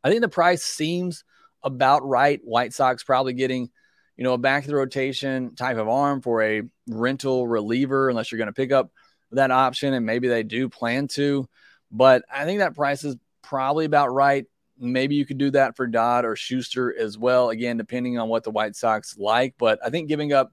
I 0.03 0.09
think 0.09 0.19
the 0.19 0.27
price 0.27 0.61
seems 0.61 1.23
about 1.63 2.07
right. 2.07 2.39
White 2.43 2.73
Sox 2.73 3.03
probably 3.03 3.33
getting, 3.33 3.69
you 4.15 4.23
know, 4.23 4.33
a 4.33 4.37
back 4.37 4.63
of 4.63 4.69
the 4.69 4.75
rotation 4.75 5.55
type 5.55 5.77
of 5.77 5.87
arm 5.87 6.21
for 6.21 6.41
a 6.41 6.63
rental 6.87 7.47
reliever, 7.47 8.09
unless 8.09 8.31
you're 8.31 8.37
going 8.37 8.47
to 8.47 8.53
pick 8.53 8.71
up 8.71 8.91
that 9.31 9.51
option, 9.51 9.93
and 9.93 10.05
maybe 10.05 10.27
they 10.27 10.43
do 10.43 10.69
plan 10.69 11.07
to. 11.09 11.47
But 11.91 12.23
I 12.31 12.45
think 12.45 12.59
that 12.59 12.75
price 12.75 13.03
is 13.03 13.15
probably 13.41 13.85
about 13.85 14.13
right. 14.13 14.45
Maybe 14.79 15.15
you 15.15 15.25
could 15.25 15.37
do 15.37 15.51
that 15.51 15.75
for 15.75 15.87
Dodd 15.87 16.25
or 16.25 16.35
Schuster 16.35 16.95
as 16.97 17.17
well. 17.17 17.49
Again, 17.49 17.77
depending 17.77 18.19
on 18.19 18.29
what 18.29 18.43
the 18.43 18.51
White 18.51 18.75
Sox 18.75 19.17
like. 19.17 19.55
But 19.57 19.79
I 19.83 19.89
think 19.89 20.07
giving 20.07 20.33
up, 20.33 20.51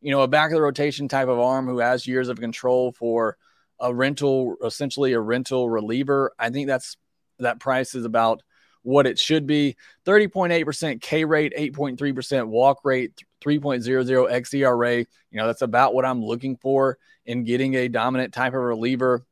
you 0.00 0.10
know, 0.10 0.22
a 0.22 0.28
back 0.28 0.50
of 0.50 0.56
the 0.56 0.62
rotation 0.62 1.08
type 1.08 1.28
of 1.28 1.38
arm 1.38 1.66
who 1.66 1.78
has 1.78 2.06
years 2.06 2.28
of 2.28 2.38
control 2.38 2.92
for 2.92 3.36
a 3.80 3.92
rental, 3.92 4.56
essentially 4.64 5.12
a 5.12 5.20
rental 5.20 5.68
reliever, 5.68 6.32
I 6.38 6.50
think 6.50 6.68
that's 6.68 6.96
that 7.40 7.58
price 7.58 7.94
is 7.94 8.04
about 8.04 8.42
what 8.84 9.06
it 9.06 9.18
should 9.18 9.46
be 9.46 9.76
30.8% 10.06 11.00
K 11.00 11.24
rate, 11.24 11.52
8.3% 11.58 12.46
walk 12.46 12.80
rate, 12.84 13.12
3.00 13.42 13.82
xERA. 13.82 15.06
You 15.30 15.38
know, 15.38 15.46
that's 15.46 15.62
about 15.62 15.94
what 15.94 16.04
I'm 16.04 16.22
looking 16.22 16.56
for 16.56 16.98
in 17.26 17.44
getting 17.44 17.74
a 17.74 17.88
dominant 17.88 18.32
type 18.32 18.54
of 18.54 18.60
reliever. 18.60 19.26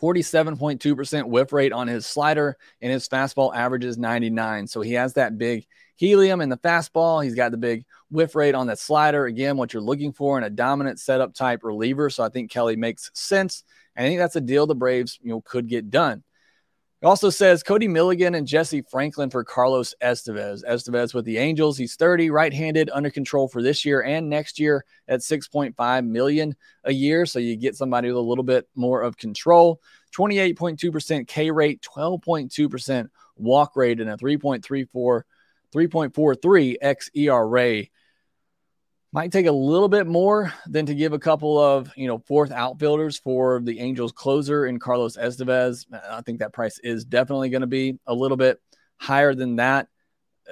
47.2% 0.00 1.24
whiff 1.24 1.52
rate 1.52 1.72
on 1.72 1.88
his 1.88 2.06
slider, 2.06 2.56
and 2.80 2.92
his 2.92 3.08
fastball 3.08 3.52
averages 3.54 3.98
99. 3.98 4.68
So 4.68 4.80
he 4.80 4.92
has 4.92 5.14
that 5.14 5.38
big 5.38 5.66
helium 5.96 6.40
in 6.40 6.48
the 6.48 6.56
fastball. 6.56 7.22
He's 7.24 7.34
got 7.34 7.50
the 7.50 7.56
big 7.56 7.84
whiff 8.08 8.36
rate 8.36 8.54
on 8.54 8.68
that 8.68 8.78
slider. 8.78 9.26
Again, 9.26 9.56
what 9.56 9.72
you're 9.72 9.82
looking 9.82 10.12
for 10.12 10.38
in 10.38 10.44
a 10.44 10.50
dominant 10.50 11.00
setup 11.00 11.34
type 11.34 11.64
reliever. 11.64 12.10
So 12.10 12.22
I 12.22 12.28
think 12.28 12.50
Kelly 12.50 12.76
makes 12.76 13.10
sense. 13.14 13.64
And 13.96 14.06
I 14.06 14.08
think 14.08 14.20
that's 14.20 14.36
a 14.36 14.40
deal 14.40 14.68
the 14.68 14.76
Braves, 14.76 15.18
you 15.20 15.30
know, 15.30 15.40
could 15.40 15.68
get 15.68 15.90
done. 15.90 16.22
It 17.00 17.06
also 17.06 17.30
says 17.30 17.62
Cody 17.62 17.86
Milligan 17.86 18.34
and 18.34 18.44
Jesse 18.44 18.82
Franklin 18.82 19.30
for 19.30 19.44
Carlos 19.44 19.94
Estevez. 20.02 20.64
Estevez 20.64 21.14
with 21.14 21.24
the 21.24 21.38
Angels. 21.38 21.78
He's 21.78 21.94
30, 21.94 22.30
right-handed, 22.30 22.90
under 22.92 23.08
control 23.08 23.46
for 23.46 23.62
this 23.62 23.84
year 23.84 24.02
and 24.02 24.28
next 24.28 24.58
year 24.58 24.84
at 25.06 25.20
6.5 25.20 26.06
million 26.06 26.56
a 26.82 26.92
year. 26.92 27.24
So 27.24 27.38
you 27.38 27.54
get 27.54 27.76
somebody 27.76 28.08
with 28.08 28.16
a 28.16 28.20
little 28.20 28.42
bit 28.42 28.68
more 28.74 29.02
of 29.02 29.16
control. 29.16 29.80
28.2% 30.16 31.28
K 31.28 31.50
rate, 31.52 31.80
12.2% 31.82 33.08
walk 33.36 33.76
rate, 33.76 34.00
and 34.00 34.10
a 34.10 34.16
3.34, 34.16 35.22
3.43 35.72 36.76
xERA 36.82 37.88
might 39.12 39.32
take 39.32 39.46
a 39.46 39.52
little 39.52 39.88
bit 39.88 40.06
more 40.06 40.52
than 40.66 40.86
to 40.86 40.94
give 40.94 41.12
a 41.12 41.18
couple 41.18 41.58
of 41.58 41.90
you 41.96 42.06
know 42.06 42.18
fourth 42.18 42.52
outfielders 42.52 43.18
for 43.18 43.60
the 43.60 43.80
Angels 43.80 44.12
closer 44.12 44.66
in 44.66 44.78
Carlos 44.78 45.16
Estevez. 45.16 45.86
I 46.10 46.20
think 46.22 46.40
that 46.40 46.52
price 46.52 46.78
is 46.80 47.04
definitely 47.04 47.48
going 47.48 47.62
to 47.62 47.66
be 47.66 47.98
a 48.06 48.14
little 48.14 48.36
bit 48.36 48.60
higher 48.96 49.34
than 49.34 49.56
that. 49.56 49.88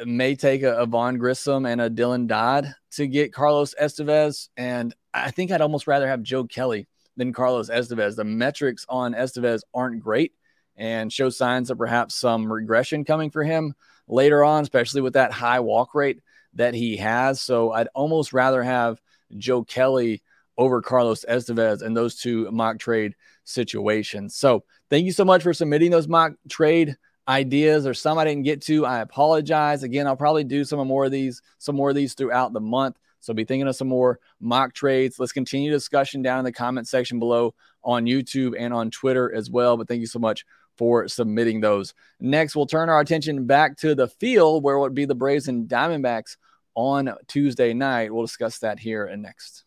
It 0.01 0.09
may 0.09 0.35
take 0.35 0.63
a, 0.63 0.77
a 0.77 0.87
Vaughn 0.87 1.19
Grissom 1.19 1.67
and 1.67 1.81
a 1.81 1.91
Dylan 1.91 2.27
Dodd 2.27 2.75
to 2.93 3.07
get 3.07 3.33
Carlos 3.33 3.75
Estevez, 3.81 4.49
and 4.57 4.95
I 5.13 5.31
think 5.31 5.51
I'd 5.51 5.61
almost 5.61 5.87
rather 5.87 6.09
have 6.09 6.23
Joe 6.23 6.45
Kelly 6.45 6.87
than 7.17 7.33
Carlos 7.33 7.71
Estevez. 7.71 8.17
The 8.17 8.25
metrics 8.25 8.87
on 8.89 9.15
Estevez 9.15 9.63
aren't 9.75 10.03
great 10.03 10.33
and 10.77 11.13
show 11.13 11.31
signs 11.31 11.71
of 11.71 11.79
perhaps 11.79 12.15
some 12.15 12.53
regression 12.53 13.05
coming 13.05 13.31
for 13.31 13.43
him 13.43 13.75
later 14.09 14.45
on, 14.45 14.63
especially 14.63 15.01
with 15.01 15.15
that 15.15 15.33
high 15.33 15.61
walk 15.61 15.95
rate 15.95 16.21
that 16.57 16.75
he 16.75 16.97
has. 16.97 17.41
So 17.41 17.73
I'd 17.73 17.89
almost 17.95 18.33
rather 18.33 18.63
have 18.63 19.01
Joe 19.37 19.65
Kelly 19.65 20.23
over 20.59 20.83
Carlos 20.83 21.25
Estevez 21.29 21.83
in 21.83 21.95
those 21.95 22.17
two 22.17 22.51
mock 22.51 22.79
trade 22.79 23.15
situations. 23.45 24.35
So 24.35 24.65
thank 24.91 25.05
you 25.05 25.13
so 25.13 25.25
much 25.25 25.43
for 25.43 25.55
submitting 25.55 25.91
those 25.91 26.09
mock 26.09 26.33
trade 26.49 26.97
ideas 27.29 27.87
or 27.87 27.95
some 27.95 28.19
I 28.19 28.25
didn't 28.25 28.45
get 28.45 28.63
to. 28.63 28.87
I 28.87 29.01
apologize. 29.01 29.83
Again, 29.83 30.07
I'll 30.07 30.17
probably 30.17 30.45
do 30.45 30.65
some 30.65 30.87
more 30.87 31.05
of 31.05 31.13
these, 31.13 31.43
some 31.59 31.77
more 31.77 31.91
of 31.91 31.97
these 31.97 32.15
throughout 32.15 32.53
the 32.53 32.61
month. 32.61 32.97
So 33.21 33.35
be 33.35 33.45
thinking 33.45 33.67
of 33.67 33.77
some 33.77 33.89
more 33.89 34.21
mock 34.41 34.73
trades. 34.73 35.19
Let's 35.19 35.33
continue 35.33 35.71
discussion 35.71 36.23
down 36.23 36.39
in 36.39 36.45
the 36.45 36.53
comment 36.53 36.87
section 36.87 37.19
below 37.19 37.55
on 37.83 38.05
YouTube 38.05 38.55
and 38.59 38.73
on 38.73 38.91
Twitter 38.91 39.35
as 39.35 39.51
well. 39.51 39.77
But 39.77 39.89
thank 39.89 40.01
you 40.01 40.07
so 40.07 40.21
much 40.21 40.45
for 40.77 41.09
submitting 41.09 41.61
those. 41.61 41.95
Next, 42.21 42.55
we'll 42.55 42.67
turn 42.67 42.89
our 42.89 43.01
attention 43.01 43.47
back 43.47 43.77
to 43.79 43.95
the 43.95 44.09
field 44.09 44.63
where 44.63 44.79
would 44.79 44.95
be 44.95 45.07
the 45.07 45.15
Braves 45.15 45.49
and 45.49 45.69
Diamondbacks 45.69 46.37
on 46.77 47.13
Tuesday 47.27 47.75
night. 47.75 48.15
We'll 48.15 48.25
discuss 48.25 48.61
that 48.61 48.79
here 48.79 49.07
and 49.07 49.23
next. 49.23 49.65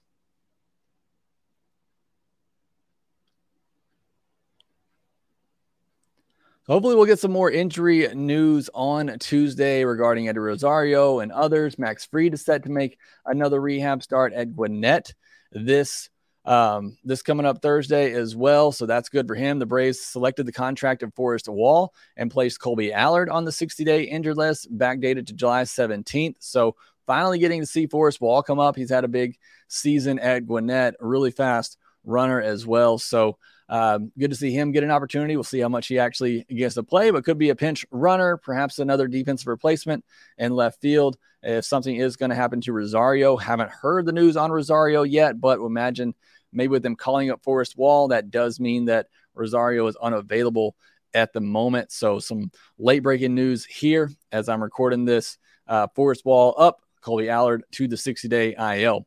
Hopefully, 6.67 6.93
we'll 6.93 7.05
get 7.05 7.17
some 7.17 7.31
more 7.31 7.49
injury 7.49 8.07
news 8.13 8.69
on 8.75 9.17
Tuesday 9.17 9.83
regarding 9.83 10.29
Eddie 10.29 10.37
Rosario 10.37 11.17
and 11.19 11.31
others. 11.31 11.79
Max 11.79 12.05
Fried 12.05 12.35
is 12.35 12.45
set 12.45 12.61
to 12.63 12.69
make 12.69 12.99
another 13.25 13.59
rehab 13.59 14.03
start 14.03 14.33
at 14.33 14.55
Gwinnett 14.55 15.15
this 15.51 16.11
um, 16.45 16.97
this 17.03 17.21
coming 17.21 17.45
up 17.45 17.61
Thursday 17.61 18.13
as 18.13 18.35
well. 18.35 18.71
So 18.71 18.85
that's 18.85 19.09
good 19.09 19.27
for 19.27 19.35
him. 19.35 19.59
The 19.59 19.65
Braves 19.65 19.99
selected 19.99 20.45
the 20.45 20.51
contract 20.51 21.03
of 21.03 21.13
Forrest 21.13 21.47
Wall 21.47 21.93
and 22.17 22.31
placed 22.31 22.59
Kolby 22.59 22.91
Allard 22.91 23.29
on 23.29 23.45
the 23.45 23.51
60 23.51 23.83
day 23.83 24.03
injured 24.03 24.37
list, 24.37 24.71
backdated 24.75 25.27
to 25.27 25.33
July 25.33 25.63
17th. 25.63 26.35
So 26.39 26.75
finally 27.09 27.39
getting 27.39 27.59
to 27.59 27.65
see 27.65 27.87
Forrest 27.87 28.21
Wall 28.21 28.43
come 28.43 28.59
up. 28.59 28.75
He's 28.75 28.91
had 28.91 29.03
a 29.03 29.07
big 29.07 29.35
season 29.67 30.19
at 30.19 30.45
Gwinnett, 30.45 30.93
really 30.99 31.31
fast 31.31 31.79
runner 32.03 32.39
as 32.39 32.67
well. 32.67 32.99
So 32.99 33.39
um, 33.67 34.11
good 34.19 34.29
to 34.29 34.35
see 34.35 34.51
him 34.51 34.71
get 34.71 34.83
an 34.83 34.91
opportunity. 34.91 35.35
We'll 35.35 35.43
see 35.43 35.59
how 35.59 35.69
much 35.69 35.87
he 35.87 35.97
actually 35.97 36.43
gets 36.43 36.75
to 36.75 36.83
play, 36.83 37.09
but 37.09 37.25
could 37.25 37.39
be 37.39 37.49
a 37.49 37.55
pinch 37.55 37.83
runner, 37.89 38.37
perhaps 38.37 38.77
another 38.77 39.07
defensive 39.07 39.47
replacement 39.47 40.05
in 40.37 40.51
left 40.51 40.81
field. 40.81 41.17
If 41.41 41.65
something 41.65 41.95
is 41.95 42.15
going 42.15 42.29
to 42.29 42.35
happen 42.35 42.61
to 42.61 42.73
Rosario, 42.73 43.37
haven't 43.37 43.71
heard 43.71 44.05
the 44.05 44.11
news 44.11 44.37
on 44.37 44.51
Rosario 44.51 45.01
yet, 45.01 45.41
but 45.41 45.59
imagine 45.59 46.13
maybe 46.53 46.69
with 46.69 46.83
them 46.83 46.95
calling 46.95 47.31
up 47.31 47.41
Forrest 47.41 47.75
Wall, 47.75 48.09
that 48.09 48.29
does 48.29 48.59
mean 48.59 48.85
that 48.85 49.07
Rosario 49.33 49.87
is 49.87 49.95
unavailable 49.95 50.75
at 51.15 51.33
the 51.33 51.41
moment. 51.41 51.91
So 51.91 52.19
some 52.19 52.51
late 52.77 53.01
breaking 53.01 53.33
news 53.33 53.65
here 53.65 54.11
as 54.31 54.47
I'm 54.47 54.61
recording 54.61 55.05
this. 55.05 55.39
Uh, 55.65 55.87
Forrest 55.95 56.23
Wall 56.23 56.53
up, 56.55 56.83
Kolby 57.01 57.29
Allard 57.29 57.63
to 57.71 57.87
the 57.87 57.97
60 57.97 58.27
day 58.27 58.55
IL. 58.57 59.05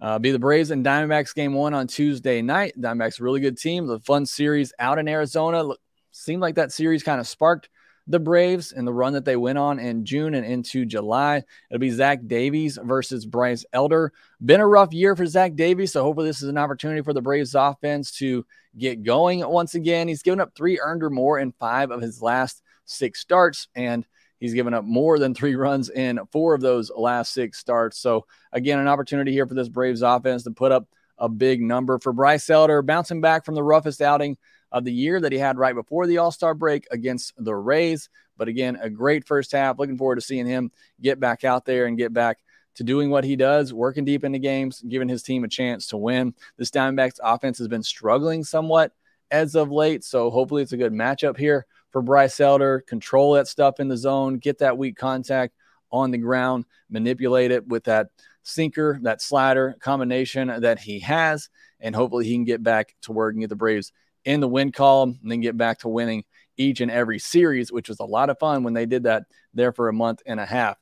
Uh, 0.00 0.18
be 0.18 0.30
the 0.30 0.38
Braves 0.38 0.70
and 0.70 0.84
Diamondbacks 0.84 1.34
game 1.34 1.54
one 1.54 1.74
on 1.74 1.86
Tuesday 1.86 2.40
night. 2.40 2.74
Diamondbacks, 2.78 3.20
really 3.20 3.40
good 3.40 3.58
team. 3.58 3.86
The 3.86 3.98
fun 4.00 4.26
series 4.26 4.72
out 4.78 4.98
in 4.98 5.08
Arizona. 5.08 5.62
Look, 5.62 5.80
seemed 6.12 6.40
like 6.40 6.54
that 6.54 6.72
series 6.72 7.02
kind 7.02 7.20
of 7.20 7.26
sparked 7.26 7.68
the 8.08 8.18
Braves 8.18 8.72
and 8.72 8.86
the 8.86 8.92
run 8.92 9.12
that 9.12 9.26
they 9.26 9.36
went 9.36 9.58
on 9.58 9.78
in 9.78 10.04
June 10.04 10.34
and 10.34 10.46
into 10.46 10.86
July. 10.86 11.42
It'll 11.70 11.80
be 11.80 11.90
Zach 11.90 12.20
Davies 12.26 12.78
versus 12.82 13.26
Bryce 13.26 13.66
Elder. 13.72 14.12
Been 14.44 14.60
a 14.60 14.66
rough 14.66 14.94
year 14.94 15.14
for 15.14 15.26
Zach 15.26 15.54
Davies, 15.54 15.92
so 15.92 16.02
hopefully 16.02 16.26
this 16.26 16.42
is 16.42 16.48
an 16.48 16.56
opportunity 16.56 17.02
for 17.02 17.12
the 17.12 17.20
Braves 17.20 17.54
offense 17.54 18.12
to 18.12 18.46
get 18.78 19.02
going 19.02 19.46
once 19.46 19.74
again. 19.74 20.08
He's 20.08 20.22
given 20.22 20.40
up 20.40 20.54
three 20.56 20.80
earned 20.80 21.04
or 21.04 21.10
more 21.10 21.38
in 21.38 21.52
five 21.52 21.90
of 21.90 22.00
his 22.00 22.22
last 22.22 22.62
six 22.86 23.20
starts, 23.20 23.68
and 23.74 24.06
He's 24.38 24.54
given 24.54 24.74
up 24.74 24.84
more 24.84 25.18
than 25.18 25.34
three 25.34 25.54
runs 25.54 25.90
in 25.90 26.20
four 26.30 26.54
of 26.54 26.60
those 26.60 26.90
last 26.94 27.32
six 27.32 27.58
starts. 27.58 27.98
So, 27.98 28.26
again, 28.52 28.78
an 28.78 28.88
opportunity 28.88 29.32
here 29.32 29.46
for 29.46 29.54
this 29.54 29.68
Braves 29.68 30.02
offense 30.02 30.44
to 30.44 30.50
put 30.50 30.72
up 30.72 30.86
a 31.18 31.28
big 31.28 31.60
number 31.60 31.98
for 31.98 32.12
Bryce 32.12 32.48
Elder, 32.48 32.80
bouncing 32.82 33.20
back 33.20 33.44
from 33.44 33.54
the 33.54 33.62
roughest 33.62 34.00
outing 34.00 34.36
of 34.70 34.84
the 34.84 34.92
year 34.92 35.20
that 35.20 35.32
he 35.32 35.38
had 35.38 35.58
right 35.58 35.74
before 35.74 36.06
the 36.06 36.18
All 36.18 36.30
Star 36.30 36.54
break 36.54 36.86
against 36.90 37.32
the 37.36 37.54
Rays. 37.54 38.08
But 38.36 38.48
again, 38.48 38.78
a 38.80 38.88
great 38.88 39.26
first 39.26 39.52
half. 39.52 39.78
Looking 39.78 39.98
forward 39.98 40.16
to 40.16 40.20
seeing 40.20 40.46
him 40.46 40.70
get 41.00 41.18
back 41.18 41.42
out 41.42 41.64
there 41.64 41.86
and 41.86 41.98
get 41.98 42.12
back 42.12 42.38
to 42.76 42.84
doing 42.84 43.10
what 43.10 43.24
he 43.24 43.34
does, 43.34 43.74
working 43.74 44.04
deep 44.04 44.22
into 44.22 44.38
games, 44.38 44.82
giving 44.88 45.08
his 45.08 45.24
team 45.24 45.42
a 45.42 45.48
chance 45.48 45.88
to 45.88 45.96
win. 45.96 46.32
This 46.56 46.70
Diamondbacks 46.70 47.18
offense 47.20 47.58
has 47.58 47.66
been 47.66 47.82
struggling 47.82 48.44
somewhat 48.44 48.92
as 49.32 49.56
of 49.56 49.72
late. 49.72 50.04
So 50.04 50.30
hopefully 50.30 50.62
it's 50.62 50.72
a 50.72 50.76
good 50.76 50.92
matchup 50.92 51.36
here 51.36 51.66
for 51.90 52.02
Bryce 52.02 52.40
Elder. 52.40 52.80
Control 52.86 53.34
that 53.34 53.48
stuff 53.48 53.80
in 53.80 53.88
the 53.88 53.96
zone, 53.96 54.38
get 54.38 54.58
that 54.58 54.78
weak 54.78 54.96
contact 54.96 55.54
on 55.90 56.10
the 56.10 56.18
ground, 56.18 56.64
manipulate 56.90 57.50
it 57.50 57.66
with 57.66 57.84
that 57.84 58.08
sinker, 58.42 58.98
that 59.02 59.22
slider 59.22 59.76
combination 59.80 60.48
that 60.60 60.78
he 60.78 61.00
has, 61.00 61.48
and 61.80 61.94
hopefully 61.94 62.24
he 62.24 62.34
can 62.34 62.44
get 62.44 62.62
back 62.62 62.94
to 63.02 63.12
working 63.12 63.42
at 63.42 63.50
the 63.50 63.56
Braves 63.56 63.92
in 64.24 64.40
the 64.40 64.48
win 64.48 64.72
column 64.72 65.18
and 65.22 65.30
then 65.30 65.40
get 65.40 65.56
back 65.56 65.78
to 65.78 65.88
winning 65.88 66.24
each 66.56 66.80
and 66.80 66.90
every 66.90 67.18
series, 67.18 67.72
which 67.72 67.88
was 67.88 68.00
a 68.00 68.04
lot 68.04 68.30
of 68.30 68.38
fun 68.38 68.64
when 68.64 68.74
they 68.74 68.86
did 68.86 69.04
that 69.04 69.24
there 69.54 69.72
for 69.72 69.88
a 69.88 69.92
month 69.92 70.22
and 70.26 70.40
a 70.40 70.46
half. 70.46 70.76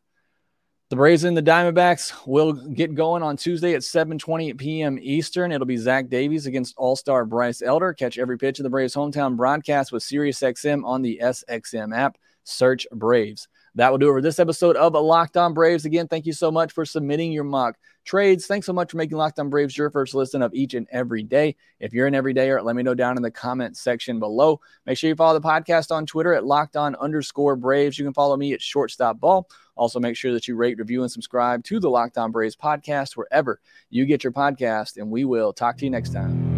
The 0.88 0.94
Braves 0.94 1.24
and 1.24 1.36
the 1.36 1.42
Diamondbacks 1.42 2.12
will 2.28 2.52
get 2.52 2.94
going 2.94 3.20
on 3.20 3.36
Tuesday 3.36 3.74
at 3.74 3.80
7:20 3.80 4.56
p.m. 4.56 5.00
Eastern. 5.02 5.50
It'll 5.50 5.66
be 5.66 5.76
Zach 5.76 6.08
Davies 6.08 6.46
against 6.46 6.76
All-Star 6.76 7.24
Bryce 7.24 7.60
Elder. 7.60 7.92
Catch 7.92 8.18
every 8.18 8.38
pitch 8.38 8.60
of 8.60 8.62
the 8.62 8.70
Braves 8.70 8.94
hometown 8.94 9.36
broadcast 9.36 9.90
with 9.90 10.04
SiriusXM 10.04 10.84
on 10.84 11.02
the 11.02 11.18
SXM 11.20 11.92
app. 11.92 12.18
Search 12.44 12.86
Braves. 12.92 13.48
That 13.74 13.90
will 13.90 13.98
do 13.98 14.08
it 14.08 14.12
for 14.12 14.22
this 14.22 14.38
episode 14.38 14.76
of 14.76 14.92
Locked 14.92 15.36
On 15.36 15.52
Braves. 15.52 15.86
Again, 15.86 16.06
thank 16.06 16.24
you 16.24 16.32
so 16.32 16.52
much 16.52 16.72
for 16.72 16.84
submitting 16.84 17.32
your 17.32 17.42
mock 17.42 17.76
trades. 18.04 18.46
Thanks 18.46 18.66
so 18.66 18.72
much 18.72 18.92
for 18.92 18.96
making 18.96 19.18
Locked 19.18 19.40
On 19.40 19.50
Braves 19.50 19.76
your 19.76 19.90
first 19.90 20.14
listen 20.14 20.40
of 20.40 20.54
each 20.54 20.74
and 20.74 20.86
every 20.92 21.24
day. 21.24 21.56
If 21.80 21.92
you're 21.94 22.06
an 22.06 22.14
everydayer, 22.14 22.62
let 22.62 22.76
me 22.76 22.84
know 22.84 22.94
down 22.94 23.16
in 23.16 23.24
the 23.24 23.30
comment 23.32 23.76
section 23.76 24.20
below. 24.20 24.60
Make 24.86 24.98
sure 24.98 25.08
you 25.08 25.16
follow 25.16 25.36
the 25.36 25.46
podcast 25.46 25.90
on 25.90 26.06
Twitter 26.06 26.32
at 26.32 26.46
Locked 26.46 26.76
On 26.76 26.94
underscore 26.94 27.56
Braves. 27.56 27.98
You 27.98 28.04
can 28.04 28.14
follow 28.14 28.36
me 28.36 28.52
at 28.52 28.62
Shortstop 28.62 29.18
Ball. 29.18 29.48
Also, 29.76 30.00
make 30.00 30.16
sure 30.16 30.32
that 30.32 30.48
you 30.48 30.56
rate, 30.56 30.78
review, 30.78 31.02
and 31.02 31.12
subscribe 31.12 31.64
to 31.64 31.78
the 31.78 31.90
Locked 31.90 32.18
On 32.18 32.32
Braves 32.32 32.56
podcast 32.56 33.16
wherever 33.16 33.60
you 33.90 34.06
get 34.06 34.24
your 34.24 34.32
podcast. 34.32 34.96
And 34.96 35.10
we 35.10 35.24
will 35.24 35.52
talk 35.52 35.76
to 35.78 35.84
you 35.84 35.90
next 35.90 36.12
time. 36.12 36.56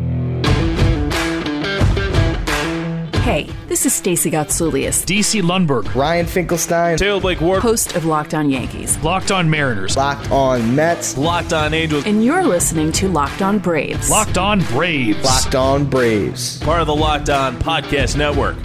Hey, 3.29 3.47
this 3.67 3.85
is 3.85 3.93
Stacey 3.93 4.31
Gotsoulias, 4.31 5.05
DC 5.05 5.43
Lundberg, 5.43 5.95
Ryan 5.95 6.25
Finkelstein, 6.25 6.97
Taylor 6.97 7.21
Blake 7.21 7.43
Ward, 7.43 7.61
host 7.61 7.95
of 7.95 8.07
Locked 8.07 8.33
On 8.33 8.49
Yankees, 8.49 8.97
Locked 9.03 9.31
On 9.31 9.51
Mariners, 9.51 9.99
Locked 9.99 10.31
On 10.31 10.75
Mets, 10.75 11.19
Locked 11.19 11.53
On 11.53 11.75
Angels, 11.75 12.07
and 12.07 12.25
you're 12.25 12.43
listening 12.43 12.91
to 12.93 13.07
Locked 13.07 13.43
On 13.43 13.59
Braves. 13.59 14.09
Locked 14.09 14.39
On 14.39 14.61
Braves, 14.61 15.23
Locked 15.23 15.55
On 15.55 15.85
Braves, 15.85 16.59
part 16.61 16.81
of 16.81 16.87
the 16.87 16.97
Locked 16.97 17.29
On 17.29 17.55
Podcast 17.59 18.17
Network. 18.17 18.57